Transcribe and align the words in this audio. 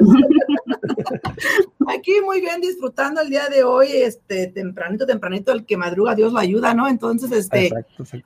Aquí 1.88 2.12
muy 2.22 2.42
bien 2.42 2.60
disfrutando 2.60 3.22
el 3.22 3.30
día 3.30 3.48
de 3.48 3.64
hoy, 3.64 3.88
este, 3.90 4.48
tempranito, 4.48 5.06
tempranito, 5.06 5.50
el 5.50 5.64
que 5.64 5.78
madruga, 5.78 6.14
Dios 6.14 6.34
lo 6.34 6.38
ayuda, 6.38 6.74
¿no? 6.74 6.88
Entonces, 6.88 7.32
este, 7.32 7.70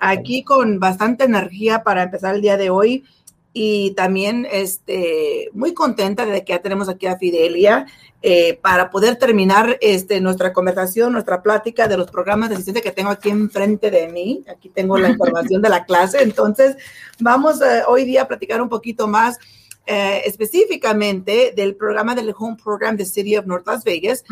aquí 0.01 0.43
con 0.43 0.81
bastante 0.81 1.23
energía 1.23 1.85
para 1.85 2.03
empezar 2.03 2.35
el 2.35 2.43
día 2.43 2.57
de 2.57 2.71
hoy 2.71 3.05
y 3.53 3.93
también 3.93 4.47
este, 4.51 5.51
muy 5.53 5.75
contenta 5.75 6.25
de 6.25 6.45
que 6.45 6.53
ya 6.53 6.63
tenemos 6.63 6.89
aquí 6.89 7.07
a 7.07 7.19
Fidelia 7.19 7.87
eh, 8.23 8.59
para 8.63 8.91
poder 8.91 9.17
terminar 9.17 9.79
este, 9.81 10.21
nuestra 10.21 10.53
conversación, 10.53 11.13
nuestra 11.13 11.43
plática 11.43 11.89
de 11.89 11.97
los 11.97 12.11
programas 12.11 12.49
de 12.49 12.55
asistencia 12.55 12.83
que 12.83 12.93
tengo 12.93 13.11
aquí 13.11 13.31
enfrente 13.31 13.91
de 13.91 14.09
mí. 14.09 14.45
Aquí 14.49 14.69
tengo 14.69 14.97
la 14.97 15.11
información 15.11 15.61
de 15.61 15.69
la 15.69 15.85
clase. 15.85 16.23
Entonces, 16.23 16.77
vamos 17.19 17.61
eh, 17.61 17.83
hoy 17.87 18.05
día 18.05 18.23
a 18.23 18.29
platicar 18.29 18.63
un 18.63 18.69
poquito 18.69 19.07
más 19.07 19.39
eh, 19.87 20.23
específicamente 20.25 21.53
del 21.57 21.75
programa 21.75 22.15
del 22.15 22.33
Home 22.39 22.57
Program 22.63 22.97
de 22.97 23.05
City 23.05 23.37
of 23.37 23.47
North 23.47 23.67
Las 23.67 23.83
Vegas, 23.83 24.23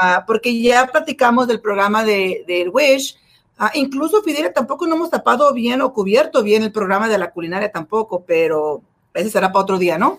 ah, 0.00 0.24
porque 0.26 0.62
ya 0.62 0.86
platicamos 0.86 1.46
del 1.46 1.60
programa 1.60 2.02
de, 2.02 2.44
del 2.48 2.70
WISH 2.70 3.16
Ah, 3.56 3.70
incluso 3.74 4.22
Fidel 4.22 4.52
tampoco 4.52 4.86
no 4.86 4.96
hemos 4.96 5.10
tapado 5.10 5.52
bien 5.52 5.80
o 5.80 5.92
cubierto 5.92 6.42
bien 6.42 6.62
el 6.64 6.72
programa 6.72 7.08
de 7.08 7.18
la 7.18 7.30
culinaria 7.30 7.70
tampoco, 7.70 8.24
pero 8.24 8.82
ese 9.14 9.30
será 9.30 9.52
para 9.52 9.62
otro 9.62 9.78
día, 9.78 9.96
¿no? 9.96 10.18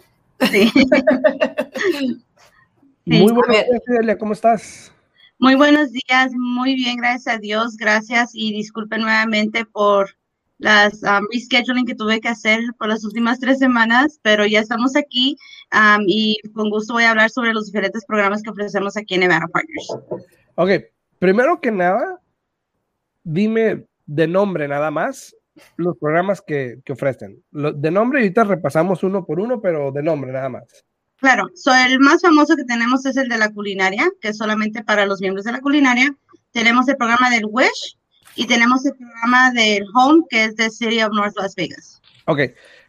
Sí. 0.51 0.71
Muy 3.05 3.31
buenos 3.31 3.47
días, 3.47 3.81
Fidelia, 3.85 4.17
¿cómo 4.17 4.33
estás? 4.33 4.91
Muy 5.37 5.55
buenos 5.55 5.91
días, 5.91 6.31
muy 6.33 6.75
bien, 6.75 6.97
gracias 6.97 7.35
a 7.35 7.37
Dios, 7.37 7.75
gracias 7.77 8.31
y 8.33 8.53
disculpen 8.53 9.01
nuevamente 9.01 9.65
por 9.65 10.15
las 10.57 11.03
um, 11.03 11.27
rescheduling 11.31 11.85
que 11.85 11.93
tuve 11.93 12.21
que 12.21 12.29
hacer 12.29 12.61
por 12.79 12.87
las 12.87 13.03
últimas 13.03 13.39
tres 13.39 13.59
semanas, 13.59 14.19
pero 14.23 14.45
ya 14.45 14.61
estamos 14.61 14.95
aquí 14.95 15.37
um, 15.73 16.03
y 16.07 16.37
con 16.53 16.69
gusto 16.69 16.93
voy 16.93 17.03
a 17.03 17.11
hablar 17.11 17.29
sobre 17.29 17.53
los 17.53 17.65
diferentes 17.65 18.05
programas 18.05 18.41
que 18.41 18.49
ofrecemos 18.49 18.95
aquí 18.95 19.15
en 19.15 19.19
Nevada 19.21 19.47
Partners. 19.49 19.97
Ok, 20.55 20.69
primero 21.19 21.59
que 21.59 21.71
nada, 21.71 22.21
dime 23.25 23.85
de 24.05 24.27
nombre 24.27 24.69
nada 24.69 24.91
más 24.91 25.35
los 25.77 25.97
programas 25.97 26.41
que, 26.41 26.81
ofrecen. 26.89 27.43
de 27.51 27.91
nombre, 27.91 28.19
ahorita 28.19 28.43
repasamos 28.43 29.03
uno 29.03 29.25
por 29.25 29.39
uno, 29.39 29.61
pero 29.61 29.91
de 29.91 30.03
nombre 30.03 30.31
nada 30.31 30.49
más. 30.49 30.85
Claro, 31.17 31.49
so 31.55 31.73
el 31.73 31.99
más 31.99 32.21
famoso 32.21 32.55
que 32.55 32.65
tenemos 32.65 33.05
es 33.05 33.17
el 33.17 33.29
de 33.29 33.37
la 33.37 33.49
culinaria, 33.49 34.09
que 34.19 34.29
es 34.29 34.37
solamente 34.37 34.83
para 34.83 35.05
los 35.05 35.21
miembros 35.21 35.45
de 35.45 35.53
la 35.53 35.61
culinaria. 35.61 36.15
Tenemos 36.51 36.87
el 36.87 36.97
programa 36.97 37.29
del 37.29 37.45
Wish 37.49 37.97
y 38.35 38.47
tenemos 38.47 38.85
el 38.85 38.93
programa 38.95 39.51
del 39.51 39.85
Home, 39.95 40.23
que 40.29 40.45
es 40.45 40.55
de 40.57 40.69
City 40.69 41.01
of 41.01 41.13
North 41.13 41.35
Las 41.37 41.55
Vegas. 41.55 42.01
Ok, 42.27 42.41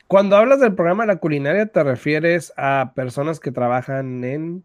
cuando 0.08 0.36
hablas 0.36 0.60
del 0.60 0.74
programa 0.74 1.04
de 1.04 1.14
la 1.14 1.20
culinaria, 1.20 1.66
¿te 1.66 1.82
refieres 1.84 2.52
a 2.56 2.92
personas 2.94 3.38
que 3.38 3.52
trabajan 3.52 4.24
en... 4.24 4.64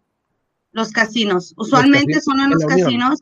Los 0.71 0.91
casinos. 0.91 1.53
Usualmente 1.57 2.19
son 2.21 2.39
en 2.39 2.49
los 2.49 2.65
casinos 2.65 3.19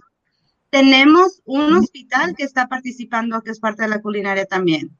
tenemos 0.69 1.41
un 1.45 1.73
hospital 1.73 2.35
que 2.35 2.43
está 2.43 2.67
participando, 2.67 3.41
que 3.41 3.51
es 3.51 3.59
parte 3.59 3.83
de 3.83 3.89
la 3.89 4.01
culinaria 4.01 4.45
también. 4.45 4.91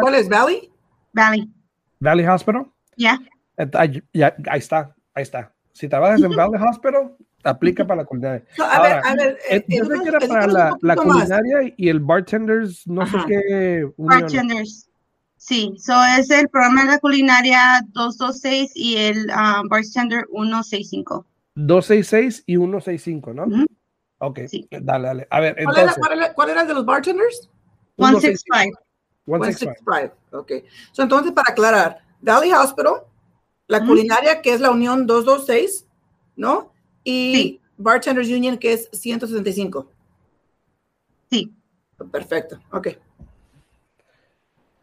¿Cuál 0.00 0.14
es 0.14 0.28
Valley? 0.28 0.70
Valley. 1.12 1.50
Valley 2.00 2.26
Hospital. 2.26 2.66
Ya. 2.96 3.18
ahí 3.74 4.02
está, 4.54 4.94
ahí 5.14 5.22
está. 5.22 5.52
Si 5.72 5.88
trabajas 5.88 6.22
en 6.22 6.34
Valley 6.34 6.60
Hospital, 6.62 7.16
aplica 7.44 7.86
para 7.86 8.02
la 8.02 8.04
culinaria. 8.06 8.44
a 8.58 8.82
ver, 8.82 9.00
a 9.04 9.14
ver. 9.14 9.38
Eh, 9.50 9.64
yo 9.68 9.84
sé 9.84 10.02
que 10.02 10.08
era 10.08 10.20
para 10.20 10.46
la, 10.80 10.96
culinaria 10.96 11.74
y 11.76 11.88
el 11.88 12.00
bartenders, 12.00 12.86
no 12.86 13.06
sé 13.06 13.16
qué. 13.26 13.88
Bartenders. 13.96 14.88
Sí, 15.36 15.72
so 15.78 15.94
es 16.18 16.30
el 16.30 16.48
programa 16.48 16.82
de 16.82 16.90
la 16.90 16.98
culinaria 16.98 17.80
226 17.92 18.72
y 18.74 18.96
el 18.96 19.30
um, 19.30 19.68
bartender 19.68 20.26
165. 20.32 21.24
266 21.54 22.42
y 22.46 22.56
165, 22.56 23.34
¿no? 23.34 23.46
Ok, 24.18 24.40
dale, 24.82 25.08
dale. 25.08 25.26
A 25.30 25.40
ver, 25.40 25.54
¿Cuál, 25.54 25.78
entonces, 25.78 26.04
era, 26.10 26.34
¿Cuál, 26.34 26.50
era, 26.50 26.64
de 26.64 26.74
los 26.74 26.84
bartenders? 26.84 27.48
165. 27.96 28.80
165, 29.24 30.16
ok. 30.32 30.52
So, 30.92 31.02
entonces, 31.02 31.32
para 31.32 31.52
aclarar, 31.52 31.98
Valley 32.20 32.52
Hospital, 32.52 33.02
la 33.66 33.84
culinaria, 33.84 34.40
que 34.40 34.52
es 34.52 34.60
la 34.60 34.70
Unión 34.70 35.06
226, 35.06 35.86
¿no? 36.36 36.72
Y 37.04 37.60
Bartenders 37.76 38.28
Union, 38.28 38.58
que 38.58 38.72
es 38.72 38.88
165. 38.92 39.86
Sí. 41.30 41.54
Perfecto, 42.10 42.60
ok. 42.72 42.88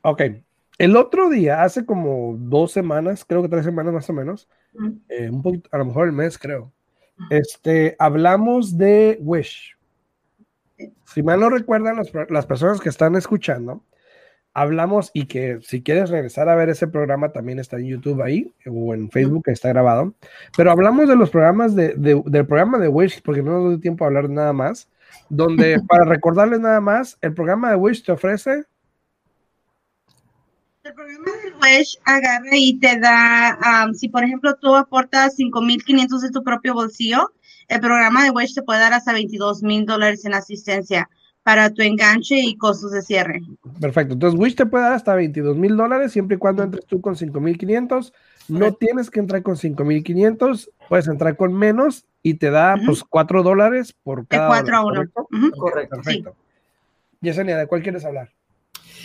Ok. 0.01 0.21
El 0.77 0.97
otro 0.97 1.29
día, 1.29 1.63
hace 1.63 1.85
como 1.85 2.35
dos 2.37 2.71
semanas, 2.71 3.23
creo 3.25 3.41
que 3.41 3.49
tres 3.49 3.65
semanas 3.65 3.93
más 3.93 4.09
o 4.09 4.13
menos, 4.13 4.49
eh, 5.07 5.29
un 5.29 5.41
poquito, 5.41 5.69
a 5.71 5.77
lo 5.77 5.85
mejor 5.85 6.07
el 6.07 6.11
mes, 6.11 6.37
creo, 6.37 6.73
este, 7.29 7.95
hablamos 7.99 8.77
de 8.77 9.17
Wish. 9.21 9.75
Si 11.05 11.23
mal 11.23 11.39
no 11.39 11.49
recuerdan 11.49 11.97
las 12.29 12.45
personas 12.45 12.81
que 12.81 12.89
están 12.89 13.15
escuchando, 13.15 13.83
hablamos 14.55 15.11
y 15.13 15.25
que 15.25 15.59
si 15.61 15.83
quieres 15.83 16.09
regresar 16.09 16.47
a 16.49 16.55
ver 16.55 16.69
ese 16.69 16.87
programa 16.87 17.33
también 17.33 17.59
está 17.59 17.77
en 17.77 17.87
YouTube 17.87 18.21
ahí 18.21 18.53
o 18.65 18.93
en 18.93 19.11
Facebook 19.11 19.43
está 19.47 19.69
grabado. 19.69 20.15
Pero 20.57 20.71
hablamos 20.71 21.07
de 21.07 21.15
los 21.17 21.29
programas 21.29 21.75
de, 21.75 21.93
del 21.95 22.47
programa 22.47 22.79
de 22.79 22.87
Wish 22.87 23.21
porque 23.21 23.43
no 23.43 23.51
nos 23.51 23.63
doy 23.65 23.79
tiempo 23.79 24.03
a 24.03 24.07
hablar 24.07 24.29
nada 24.29 24.53
más. 24.53 24.89
Donde 25.29 25.77
para 25.87 26.05
recordarles 26.05 26.61
nada 26.61 26.79
más, 26.79 27.17
el 27.21 27.33
programa 27.33 27.69
de 27.69 27.75
Wish 27.75 28.03
te 28.03 28.13
ofrece 28.13 28.63
el 30.85 30.93
programa 30.93 31.25
del 31.43 31.53
Wish 31.61 31.97
agarra 32.05 32.49
y 32.51 32.79
te 32.79 32.99
da, 32.99 33.89
si 33.93 34.07
por 34.07 34.23
ejemplo 34.23 34.55
tú 34.55 34.75
aportas 34.75 35.35
5.500 35.37 36.19
de 36.19 36.29
tu 36.29 36.43
propio 36.43 36.75
bolsillo, 36.75 37.31
el 37.67 37.79
programa 37.79 38.23
de 38.23 38.29
Wish 38.29 38.53
te 38.53 38.61
puede 38.61 38.81
dar 38.81 38.93
hasta 38.93 39.11
22 39.11 39.63
mil 39.63 39.85
dólares 39.85 40.25
en 40.25 40.35
asistencia 40.35 41.09
para 41.41 41.71
tu 41.71 41.81
enganche 41.81 42.39
y 42.39 42.55
costos 42.55 42.91
de 42.91 43.01
cierre. 43.01 43.41
Perfecto. 43.79 44.13
Entonces, 44.13 44.39
Wish 44.39 44.55
te 44.55 44.65
puede 44.67 44.83
dar 44.83 44.93
hasta 44.93 45.15
22 45.15 45.57
mil 45.57 45.75
dólares 45.75 46.11
siempre 46.11 46.35
y 46.35 46.39
cuando 46.39 46.63
entres 46.63 46.85
tú 46.85 47.01
con 47.01 47.15
5.500. 47.15 48.13
No 48.47 48.73
tienes 48.73 49.09
que 49.09 49.19
entrar 49.19 49.41
con 49.41 49.55
5.500, 49.55 50.69
puedes 50.87 51.07
entrar 51.07 51.35
con 51.35 51.51
menos 51.53 52.05
y 52.21 52.35
te 52.35 52.51
da 52.51 52.75
pues 52.85 53.03
4 53.03 53.41
dólares 53.41 53.95
por 54.03 54.27
cada. 54.27 54.43
De 54.43 54.49
4 54.49 54.77
a 54.77 54.85
1. 54.85 55.03
Correcto. 55.57 55.95
Perfecto. 55.95 56.35
Yesenia, 57.21 57.57
¿de 57.57 57.65
cuál 57.65 57.81
quieres 57.81 58.05
hablar? 58.05 58.34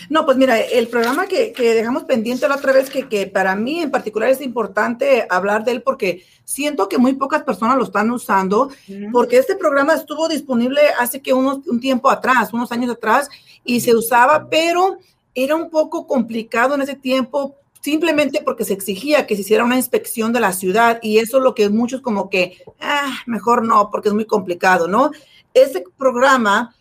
No, 0.09 0.25
pues 0.25 0.37
mira, 0.37 0.59
el 0.59 0.89
programa 0.89 1.27
que, 1.27 1.53
dejamos 1.57 2.05
pendiente 2.05 2.49
la 2.49 2.57
otra 2.57 2.73
vez, 2.73 2.91
que, 2.91 3.27
para 3.27 3.55
mí 3.55 3.81
en 3.81 3.91
particular 3.91 4.31
es 4.31 4.41
importante 4.41 5.27
hablar 5.29 5.65
de 5.65 5.73
él 5.73 5.83
porque 5.83 6.25
siento 6.45 6.89
que 6.89 6.99
muy 6.99 7.15
pocas 7.15 7.43
personas 7.43 7.77
lo 7.77 7.85
están 7.85 8.11
usando, 8.11 8.71
porque 9.13 9.39
este 9.39 9.57
programa 9.57 9.95
estuvo 9.95 10.29
disponible 10.29 10.81
hace 10.99 11.21
que 11.21 11.33
unos, 11.33 11.67
un 11.67 11.81
tiempo 11.81 12.11
atrás, 12.11 12.53
unos 12.53 12.73
años 12.73 12.91
atrás, 12.91 13.29
y 13.65 13.81
se 13.81 13.95
usaba, 13.95 14.49
pero 14.49 14.99
era 15.35 15.55
un 15.55 15.71
poco 15.71 16.07
complicado 16.07 16.75
en 16.75 16.83
ese 16.83 16.97
tiempo 16.97 17.57
simplemente 17.81 18.43
porque 18.45 18.65
se 18.65 18.75
exigía 18.75 19.27
que 19.27 19.35
se 19.35 19.43
hiciera 19.43 19.65
una 19.65 19.77
inspección 19.77 20.33
de 20.33 20.41
la 20.41 20.53
ciudad 20.53 20.99
y 21.03 21.19
eso 21.19 21.39
es 21.39 21.45
lo 21.45 21.55
que 21.55 21.69
muchos 21.69 22.01
como 22.01 22.29
que, 22.29 22.63
ah, 22.81 23.11
mejor 23.27 23.65
no, 23.65 23.91
porque 23.91 24.09
es 24.09 24.15
muy 24.15 24.27
complicado, 24.27 24.87
¿no? 24.87 25.11
Este 25.55 25.85
programa 25.97 26.75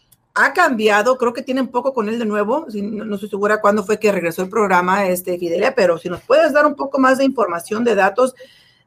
ha 0.45 0.53
cambiado, 0.53 1.17
creo 1.17 1.33
que 1.33 1.41
tienen 1.41 1.67
poco 1.67 1.93
con 1.93 2.07
él 2.09 2.17
de 2.17 2.25
nuevo, 2.25 2.65
no, 2.73 3.05
no, 3.05 3.15
estoy 3.15 3.29
segura 3.29 3.61
cuándo 3.61 3.83
fue 3.83 3.99
que 3.99 4.11
regresó 4.11 4.41
el 4.43 4.49
programa, 4.49 5.07
este, 5.07 5.37
Fidelia, 5.37 5.75
pero 5.75 5.97
si 5.97 6.09
nos 6.09 6.21
puedes 6.21 6.53
dar 6.53 6.65
un 6.65 6.75
poco 6.75 6.99
más 6.99 7.17
de 7.17 7.25
información, 7.25 7.83
de 7.83 7.95
datos, 7.95 8.35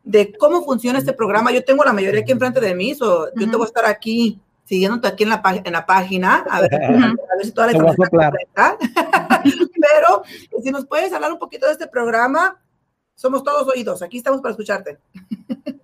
de 0.02 0.32
cómo 0.38 0.64
funciona 0.64 0.98
este 0.98 1.12
programa, 1.12 1.52
yo 1.52 1.62
tengo 1.62 1.84
la 1.84 1.92
mayoría 1.92 2.20
aquí 2.20 2.32
enfrente 2.32 2.60
de 2.60 2.74
mí, 2.74 2.94
so, 2.94 3.28
yo 3.36 3.50
te 3.50 3.56
voy 3.56 3.64
a 3.64 3.68
estar 3.68 3.84
aquí 3.84 4.40
siguiéndote 4.64 5.08
aquí 5.08 5.24
en 5.24 5.28
la, 5.28 5.42
en 5.64 5.72
la 5.72 5.84
página, 5.84 6.44
a 6.48 6.60
ver, 6.62 6.70
si 7.42 7.52
toda 7.52 7.66
la 7.66 7.72
información 7.72 8.06
está 8.06 8.30
correcta. 8.30 8.76
pero 9.44 10.22
si 10.62 10.70
nos 10.70 10.86
puedes 10.86 11.12
hablar 11.12 11.32
un 11.32 11.38
poquito 11.38 11.66
de 11.66 11.72
este 11.72 11.88
programa, 11.88 12.58
somos 13.14 13.42
todos 13.42 13.68
oídos, 13.68 14.02
aquí 14.02 14.16
estamos 14.16 14.40
para 14.40 14.52
escucharte. 14.52 14.98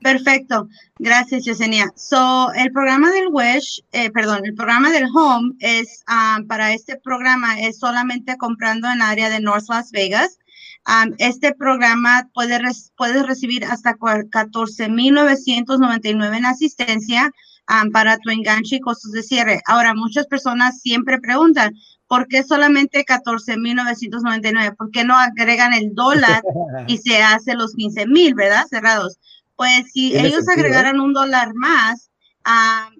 Perfecto, 0.02 0.68
gracias 0.98 1.44
Yesenia. 1.44 1.92
So, 1.96 2.52
el 2.54 2.72
programa 2.72 3.10
del 3.10 3.28
WESH, 3.28 3.82
eh, 3.92 4.10
perdón, 4.10 4.40
el 4.44 4.54
programa 4.54 4.90
del 4.90 5.06
Home 5.12 5.54
es, 5.58 6.04
um, 6.08 6.46
para 6.46 6.72
este 6.72 6.96
programa 6.96 7.60
es 7.60 7.78
solamente 7.78 8.36
comprando 8.36 8.86
en 8.88 8.94
el 8.94 9.02
área 9.02 9.28
de 9.28 9.40
North 9.40 9.68
Las 9.68 9.90
Vegas. 9.90 10.38
Um, 10.86 11.14
este 11.18 11.52
programa 11.54 12.28
puede, 12.32 12.60
puede 12.96 13.24
recibir 13.24 13.64
hasta 13.64 13.94
14.999 13.94 16.36
en 16.36 16.46
asistencia 16.46 17.32
um, 17.68 17.90
para 17.90 18.18
tu 18.18 18.30
enganche 18.30 18.76
y 18.76 18.80
costos 18.80 19.10
de 19.12 19.24
cierre. 19.24 19.60
Ahora, 19.66 19.94
muchas 19.94 20.26
personas 20.26 20.80
siempre 20.80 21.18
preguntan, 21.18 21.74
¿por 22.06 22.28
qué 22.28 22.44
solamente 22.44 23.04
14.999? 23.04 24.76
¿Por 24.76 24.90
qué 24.90 25.04
no 25.04 25.16
agregan 25.16 25.74
el 25.74 25.94
dólar 25.94 26.42
y 26.86 26.98
se 26.98 27.20
hace 27.20 27.54
los 27.54 27.74
15.000, 27.74 28.34
verdad? 28.34 28.66
Cerrados. 28.68 29.18
Pues 29.58 29.90
si 29.92 30.16
ellos 30.16 30.48
agregaran 30.48 31.00
un 31.00 31.12
dólar 31.12 31.52
más, 31.52 32.12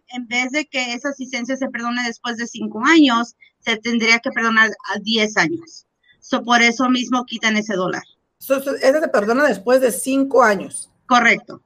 en 0.09 0.27
vez 0.27 0.51
de 0.51 0.67
que 0.67 0.93
esa 0.93 1.11
asistencia 1.11 1.57
se 1.57 1.69
perdone 1.69 2.03
después 2.05 2.37
de 2.37 2.49
cinco 2.49 2.83
años, 2.85 3.37
se 3.61 3.77
tendría 3.77 4.19
que 4.19 4.33
perdonar 4.33 4.69
a 4.93 4.99
10 4.99 5.37
años. 5.37 5.87
So, 6.19 6.43
por 6.43 6.61
eso 6.61 6.91
mismo 6.91 7.25
quitan 7.27 7.57
ese 7.57 7.75
dólar. 7.75 8.03
So, 8.39 8.57
ese 8.57 9.01
se 9.01 9.09
perdona 9.09 9.47
después 9.47 9.81
de 9.81 9.93
cinco 9.93 10.43
años. 10.43 10.91
Correcto. 11.07 11.63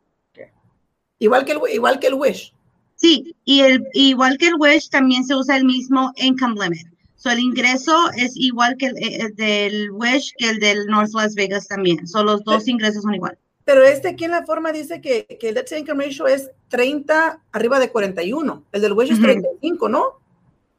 Igual, 1.18 1.46
que 1.46 1.52
el, 1.52 1.60
igual 1.72 1.98
que 1.98 2.08
el 2.08 2.14
Wish. 2.14 2.52
Sí, 2.94 3.34
y 3.46 3.60
el, 3.60 3.86
igual 3.94 4.36
que 4.36 4.48
el 4.48 4.56
Wish 4.58 4.90
también 4.90 5.24
se 5.24 5.34
usa 5.34 5.56
el 5.56 5.64
mismo 5.64 6.12
income 6.16 6.62
limit. 6.62 6.86
So, 7.16 7.30
el 7.30 7.38
ingreso 7.38 8.10
es 8.14 8.32
igual 8.36 8.76
que 8.76 8.88
el, 8.88 8.96
eh, 8.98 9.30
del 9.36 9.90
Wish 9.92 10.34
que 10.36 10.50
el 10.50 10.58
del 10.58 10.84
North 10.88 11.14
Las 11.14 11.34
Vegas 11.34 11.66
también. 11.66 12.06
So, 12.06 12.22
los 12.22 12.44
dos 12.44 12.68
ingresos 12.68 13.04
son 13.04 13.14
igual. 13.14 13.38
Pero 13.64 13.82
este 13.82 14.08
aquí 14.08 14.24
en 14.24 14.32
la 14.32 14.44
forma 14.44 14.72
dice 14.72 15.00
que, 15.00 15.26
que 15.38 15.48
el 15.48 15.54
debt 15.54 15.70
income 15.72 16.04
ratio 16.04 16.26
es 16.26 16.50
30 16.68 17.40
arriba 17.52 17.78
de 17.78 17.90
41. 17.90 18.64
El 18.72 18.80
del 18.80 18.92
Wish 18.92 19.12
es 19.12 19.20
35, 19.20 19.88
¿no? 19.88 20.20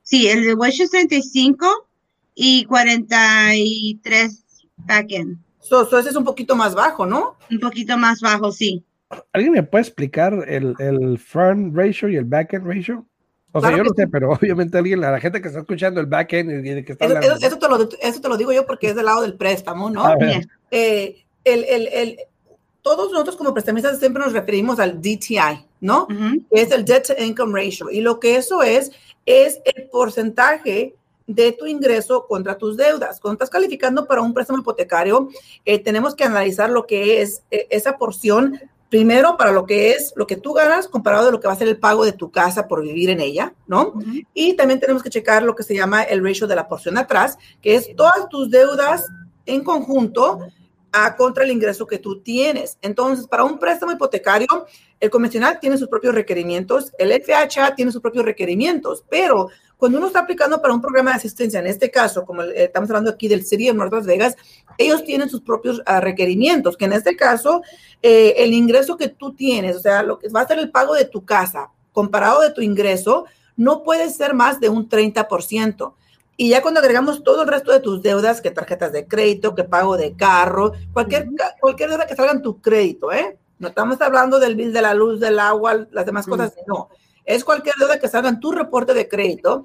Sí, 0.02 0.28
el 0.28 0.44
del 0.44 0.56
Wish 0.58 0.82
es 0.82 0.92
35 0.92 1.88
y 2.36 2.66
43 2.66 4.46
backend. 4.78 5.38
So, 5.60 5.86
so 5.90 5.98
ese 5.98 6.10
es 6.10 6.16
un 6.16 6.26
poquito 6.26 6.56
más 6.56 6.76
bajo, 6.76 7.06
¿no? 7.06 7.38
Un 7.50 7.60
poquito 7.60 7.98
más 7.98 8.20
bajo, 8.20 8.52
sí. 8.52 8.84
¿Alguien 9.32 9.54
me 9.54 9.64
puede 9.64 9.84
explicar 9.84 10.34
el, 10.48 10.76
el 10.80 11.18
front 11.20 11.76
ratio 11.76 12.10
y 12.10 12.18
el 12.18 12.26
backend 12.26 12.68
ratio? 12.68 13.06
O 13.54 13.62
sea, 13.62 13.76
yo 13.78 13.84
no 13.84 13.92
sé, 13.96 14.08
pero 14.08 14.32
obviamente 14.42 14.78
alguien, 14.78 15.00
la 15.00 15.20
gente 15.20 15.42
que 15.42 15.48
está 15.48 15.62
escuchando 15.62 16.02
el 16.02 16.08
backend 16.08 16.66
y 16.66 16.84
que 16.84 16.94
está 16.94 17.06
eso, 17.06 17.36
eso, 17.40 17.60
te 17.60 17.70
lo, 17.70 17.90
eso, 18.02 18.20
te 18.20 18.28
lo, 18.28 18.36
digo 18.36 18.52
yo 18.52 18.66
porque 18.66 18.90
es 18.90 18.96
del 18.96 19.06
lado 19.06 19.22
del 19.22 19.36
préstamo, 19.36 19.90
¿no? 19.90 20.04
Eh, 20.72 21.24
el, 21.44 21.64
el, 21.66 21.88
el, 21.88 22.18
todos 22.84 23.12
nosotros 23.12 23.38
como 23.38 23.54
prestamistas 23.54 23.98
siempre 23.98 24.22
nos 24.22 24.34
referimos 24.34 24.80
al 24.80 25.02
DTI, 25.02 25.66
¿no? 25.82 26.06
Que 26.08 26.62
es 26.62 26.70
el 26.70 26.86
Debt 26.86 27.08
to 27.08 27.14
Income 27.18 27.60
Ratio. 27.60 27.90
Y 27.90 28.02
lo 28.02 28.20
que 28.20 28.36
eso 28.36 28.62
es, 28.62 28.92
es 29.26 29.60
el 29.64 29.86
porcentaje 29.86 30.94
de 31.26 31.54
tu 31.54 31.66
ingreso 31.66 32.28
contra 32.28 32.58
tus 32.58 32.76
deudas. 32.76 33.22
Cuando 33.22 33.36
estás 33.36 33.50
calificando 33.50 34.06
para 34.06 34.22
un 34.22 34.34
préstamo 34.34 34.60
hipotecario, 34.60 35.30
eh, 35.64 35.80
tenemos 35.80 36.14
que 36.14 36.26
analizar 36.26 36.70
lo 36.70 36.86
que 36.86 37.22
es 37.22 37.44
eh, 37.50 37.68
esa 37.70 37.98
porción, 37.98 38.60
primero 38.90 39.38
para 39.38 39.54
lo 39.54 39.66
que 39.66 39.92
es 39.92 40.14
lo 40.18 40.28
que 40.28 40.36
tú 40.36 40.52
ganas 40.52 40.90
comparado 40.90 41.26
de 41.26 41.32
lo 41.32 41.40
que 41.40 41.48
va 41.48 41.54
a 41.54 41.58
ser 41.58 41.70
el 41.70 41.78
pago 41.78 42.04
de 42.04 42.12
tu 42.12 42.32
casa 42.32 42.68
por 42.68 42.84
vivir 42.84 43.10
en 43.10 43.22
ella, 43.22 43.54
¿no? 43.66 43.94
Y 44.34 44.54
también 44.54 44.82
tenemos 44.82 45.02
que 45.02 45.10
checar 45.10 45.42
lo 45.42 45.56
que 45.56 45.64
se 45.64 45.74
llama 45.74 46.04
el 46.04 46.24
ratio 46.24 46.48
de 46.48 46.56
la 46.56 46.68
porción 46.68 46.98
atrás, 46.98 47.38
que 47.62 47.76
es 47.76 47.96
todas 47.96 48.28
tus 48.30 48.52
deudas 48.52 49.08
en 49.46 49.64
conjunto 49.64 50.40
a 50.94 51.16
contra 51.16 51.44
el 51.44 51.52
ingreso 51.52 51.86
que 51.86 51.98
tú 51.98 52.22
tienes. 52.22 52.78
Entonces, 52.82 53.28
para 53.28 53.44
un 53.44 53.60
préstamo 53.60 53.92
hipotecario, 53.92 54.48
el 55.00 55.10
convencional 55.10 55.60
tiene 55.60 55.78
sus 55.78 55.90
propios 55.90 56.16
requerimientos, 56.16 56.94
el 56.98 57.12
FHA 57.12 57.76
tiene 57.76 57.92
sus 57.92 58.02
propios 58.02 58.24
requerimientos, 58.24 59.04
pero 59.10 59.50
cuando 59.76 59.98
uno 59.98 60.08
está 60.08 60.20
aplicando 60.20 60.62
para 60.62 60.74
un 60.74 60.80
programa 60.80 61.12
de 61.12 61.18
asistencia, 61.18 61.60
en 61.60 61.68
este 61.68 61.92
caso, 61.92 62.24
como 62.24 62.44
estamos 62.44 62.90
hablando 62.90 63.12
aquí 63.12 63.28
del 63.28 63.46
City 63.46 63.66
de 63.66 63.74
North 63.74 63.92
Las 63.92 64.06
Vegas, 64.06 64.36
ellos 64.78 65.04
tienen 65.04 65.30
sus 65.30 65.42
propios 65.42 65.82
ah, 65.86 66.00
requerimientos, 66.00 66.78
que 66.78 66.86
en 66.86 66.94
este 66.94 67.18
caso, 67.18 67.64
eh, 68.02 68.36
el 68.38 68.54
ingreso 68.54 68.96
que 68.96 69.10
tú 69.10 69.34
tienes, 69.34 69.76
o 69.76 69.80
sea, 69.82 70.04
lo 70.04 70.20
que 70.20 70.30
va 70.30 70.42
a 70.42 70.48
ser 70.48 70.60
el 70.60 70.72
pago 70.72 70.94
de 70.94 71.06
tu 71.06 71.26
casa, 71.26 71.72
comparado 71.92 72.42
de 72.42 72.52
tu 72.52 72.62
ingreso, 72.62 73.26
no 73.58 73.84
puede 73.84 74.10
ser 74.10 74.34
más 74.34 74.60
de 74.60 74.70
un 74.70 74.88
30%. 74.88 75.94
Y 76.36 76.50
ya 76.50 76.62
cuando 76.62 76.80
agregamos 76.80 77.24
todo 77.24 77.44
el 77.44 77.48
resto 77.48 77.72
de 77.72 77.80
tus 77.80 78.02
deudas, 78.02 78.42
que 78.42 78.52
tarjetas 78.52 78.92
de 78.92 79.08
crédito, 79.08 79.54
que 79.54 79.64
pago 79.64 79.98
de 79.98 80.14
carro, 80.14 80.74
cualquier, 80.92 81.28
cualquier 81.60 81.90
deuda 81.90 82.08
que 82.08 82.16
salga 82.16 82.32
en 82.32 82.42
tu 82.42 82.60
crédito, 82.60 83.12
¿eh? 83.12 83.38
No 83.60 83.68
estamos 83.70 84.02
hablando 84.02 84.40
del 84.40 84.56
bill 84.56 84.74
de 84.74 84.82
la 84.82 84.94
luz, 84.94 85.20
del 85.20 85.40
agua, 85.40 85.88
las 85.92 86.06
demás 86.06 86.26
cosas, 86.26 86.54
no. 86.68 86.90
Es 87.24 87.44
cualquier 87.44 87.76
deuda 87.76 88.00
que 88.00 88.08
salga 88.08 88.30
en 88.30 88.40
tu 88.40 88.52
reporte 88.52 88.94
de 88.94 89.08
crédito. 89.08 89.64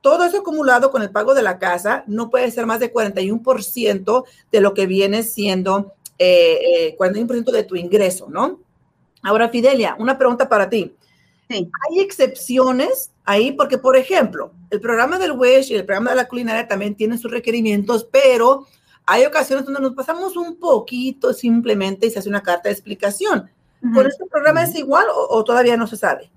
Todo 0.00 0.24
eso 0.24 0.38
acumulado 0.38 0.90
con 0.90 1.02
el 1.02 1.10
pago 1.10 1.34
de 1.34 1.42
la 1.42 1.58
casa 1.58 2.04
no 2.06 2.30
puede 2.30 2.50
ser 2.50 2.66
más 2.66 2.80
de 2.80 2.92
41% 2.92 4.24
de 4.52 4.60
lo 4.60 4.72
que 4.74 4.86
viene 4.86 5.22
siendo 5.22 5.94
eh, 6.18 6.96
41% 6.98 7.48
eh, 7.48 7.52
de 7.52 7.64
tu 7.64 7.76
ingreso, 7.76 8.28
¿no? 8.30 8.60
Ahora, 9.22 9.48
Fidelia, 9.48 9.96
una 9.98 10.16
pregunta 10.16 10.48
para 10.48 10.68
ti. 10.68 10.94
Hay 11.50 12.00
excepciones 12.00 13.10
ahí 13.24 13.52
porque, 13.52 13.78
por 13.78 13.96
ejemplo, 13.96 14.52
el 14.70 14.80
programa 14.80 15.18
del 15.18 15.32
WESH 15.32 15.70
y 15.70 15.74
el 15.76 15.84
programa 15.84 16.10
de 16.10 16.16
la 16.16 16.28
culinaria 16.28 16.68
también 16.68 16.94
tienen 16.94 17.18
sus 17.18 17.30
requerimientos, 17.30 18.06
pero 18.10 18.66
hay 19.06 19.24
ocasiones 19.24 19.64
donde 19.64 19.80
nos 19.80 19.94
pasamos 19.94 20.36
un 20.36 20.56
poquito 20.56 21.32
simplemente 21.32 22.06
y 22.06 22.10
se 22.10 22.20
hace 22.20 22.28
una 22.28 22.42
carta 22.42 22.68
de 22.68 22.74
explicación. 22.74 23.50
¿Con 23.94 24.06
este 24.06 24.26
programa 24.26 24.62
es 24.62 24.74
igual 24.74 25.06
o 25.10 25.42
todavía 25.42 25.76
no 25.76 25.86
se 25.86 25.96
sabe? 25.96 26.30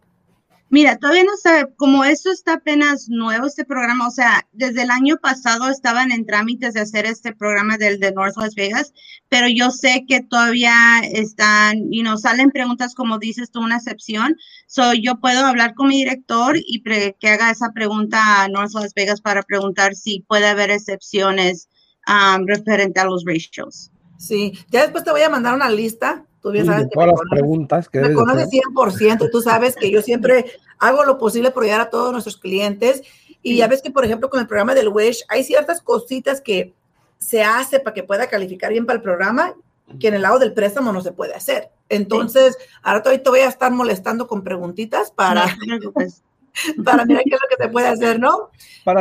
Mira, 0.73 0.97
todavía 0.97 1.23
no 1.23 1.37
sabe, 1.37 1.71
como 1.75 2.03
esto 2.03 2.31
está 2.31 2.53
apenas 2.53 3.07
nuevo, 3.07 3.45
este 3.45 3.63
programa, 3.63 4.07
o 4.07 4.09
sea, 4.09 4.47
desde 4.53 4.81
el 4.81 4.89
año 4.89 5.17
pasado 5.17 5.69
estaban 5.69 6.11
en 6.11 6.25
trámites 6.25 6.73
de 6.73 6.79
hacer 6.79 7.05
este 7.05 7.31
programa 7.31 7.77
del 7.77 7.99
de 7.99 8.11
North 8.11 8.35
Las 8.37 8.55
Vegas, 8.55 8.91
pero 9.29 9.47
yo 9.47 9.69
sé 9.69 10.03
que 10.07 10.21
todavía 10.21 10.73
están, 11.11 11.77
y 11.91 11.97
you 11.97 12.03
know, 12.03 12.17
salen 12.17 12.49
preguntas 12.49 12.95
como 12.95 13.19
dices 13.19 13.51
tú, 13.51 13.59
una 13.59 13.75
excepción. 13.75 14.35
So, 14.65 14.95
yo 14.95 15.19
puedo 15.19 15.45
hablar 15.45 15.75
con 15.75 15.89
mi 15.89 15.97
director 15.99 16.57
y 16.57 16.81
que 16.81 17.29
haga 17.29 17.51
esa 17.51 17.71
pregunta 17.71 18.41
a 18.41 18.47
North 18.47 18.73
Las 18.73 18.95
Vegas 18.95 19.21
para 19.21 19.43
preguntar 19.43 19.93
si 19.93 20.21
puede 20.21 20.47
haber 20.47 20.71
excepciones 20.71 21.69
um, 22.07 22.47
referente 22.47 22.99
a 22.99 23.05
los 23.05 23.25
ratios. 23.27 23.91
Sí, 24.17 24.53
ya 24.71 24.81
después 24.81 25.03
te 25.03 25.11
voy 25.11 25.21
a 25.21 25.29
mandar 25.29 25.53
una 25.53 25.69
lista 25.69 26.25
Tú 26.43 26.51
bien 26.51 26.65
sabes 26.65 26.87
que 26.91 27.05
las 27.05 27.21
preguntas 27.31 27.87
que 27.87 28.01
me 28.01 28.13
conoces 28.13 28.49
100%. 28.49 29.29
Tú 29.31 29.41
sabes 29.41 29.77
que 29.77 29.89
yo 29.89 30.01
siempre 30.01 30.45
hago 30.77 31.05
lo 31.05 31.17
posible 31.17 31.51
por 31.51 31.63
ayudar 31.63 31.79
a 31.79 31.89
todos 31.89 32.11
nuestros 32.11 32.35
clientes. 32.35 33.01
Y 33.41 33.55
ya 33.55 33.67
ves 33.67 33.81
que, 33.81 33.91
por 33.91 34.03
ejemplo, 34.03 34.29
con 34.29 34.41
el 34.41 34.47
programa 34.47 34.75
del 34.75 34.89
WISH, 34.89 35.23
hay 35.29 35.45
ciertas 35.45 35.81
cositas 35.81 36.41
que 36.41 36.73
se 37.17 37.43
hace 37.43 37.79
para 37.79 37.93
que 37.93 38.03
pueda 38.03 38.27
calificar 38.27 38.71
bien 38.73 38.85
para 38.85 38.97
el 38.97 39.01
programa, 39.01 39.53
que 40.01 40.09
en 40.09 40.15
el 40.15 40.21
lado 40.21 40.37
del 40.37 40.53
préstamo 40.53 40.91
no 40.91 40.99
se 40.99 41.13
puede 41.13 41.33
hacer. 41.33 41.69
Entonces, 41.87 42.57
ahora 42.81 43.01
todavía 43.01 43.23
te 43.23 43.29
voy 43.29 43.39
a 43.39 43.47
estar 43.47 43.71
molestando 43.71 44.27
con 44.27 44.43
preguntitas 44.43 45.11
para, 45.11 45.45
para 46.83 47.05
mirar 47.05 47.23
qué 47.23 47.35
es 47.35 47.41
lo 47.41 47.57
que 47.57 47.63
se 47.63 47.69
puede 47.69 47.87
hacer, 47.87 48.19
¿no? 48.19 48.49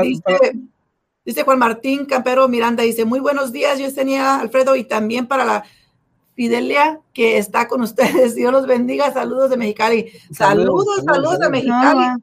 dice, 0.00 0.52
dice 1.24 1.42
Juan 1.42 1.58
Martín 1.58 2.04
Campero 2.04 2.46
Miranda, 2.46 2.84
dice, 2.84 3.04
muy 3.04 3.18
buenos 3.18 3.50
días, 3.50 3.80
yo 3.80 3.92
tenía 3.92 4.38
Alfredo, 4.38 4.76
y 4.76 4.84
también 4.84 5.26
para 5.26 5.44
la 5.44 5.64
Fidelia, 6.42 6.98
que 7.12 7.38
está 7.38 7.68
con 7.68 7.82
ustedes. 7.82 8.34
Dios 8.34 8.50
los 8.50 8.66
bendiga. 8.66 9.12
Saludos 9.12 9.50
de 9.50 9.56
Mexicali. 9.56 10.10
Saludos, 10.32 11.04
saludos, 11.04 11.38
de 11.38 11.50
Mexicali. 11.50 12.20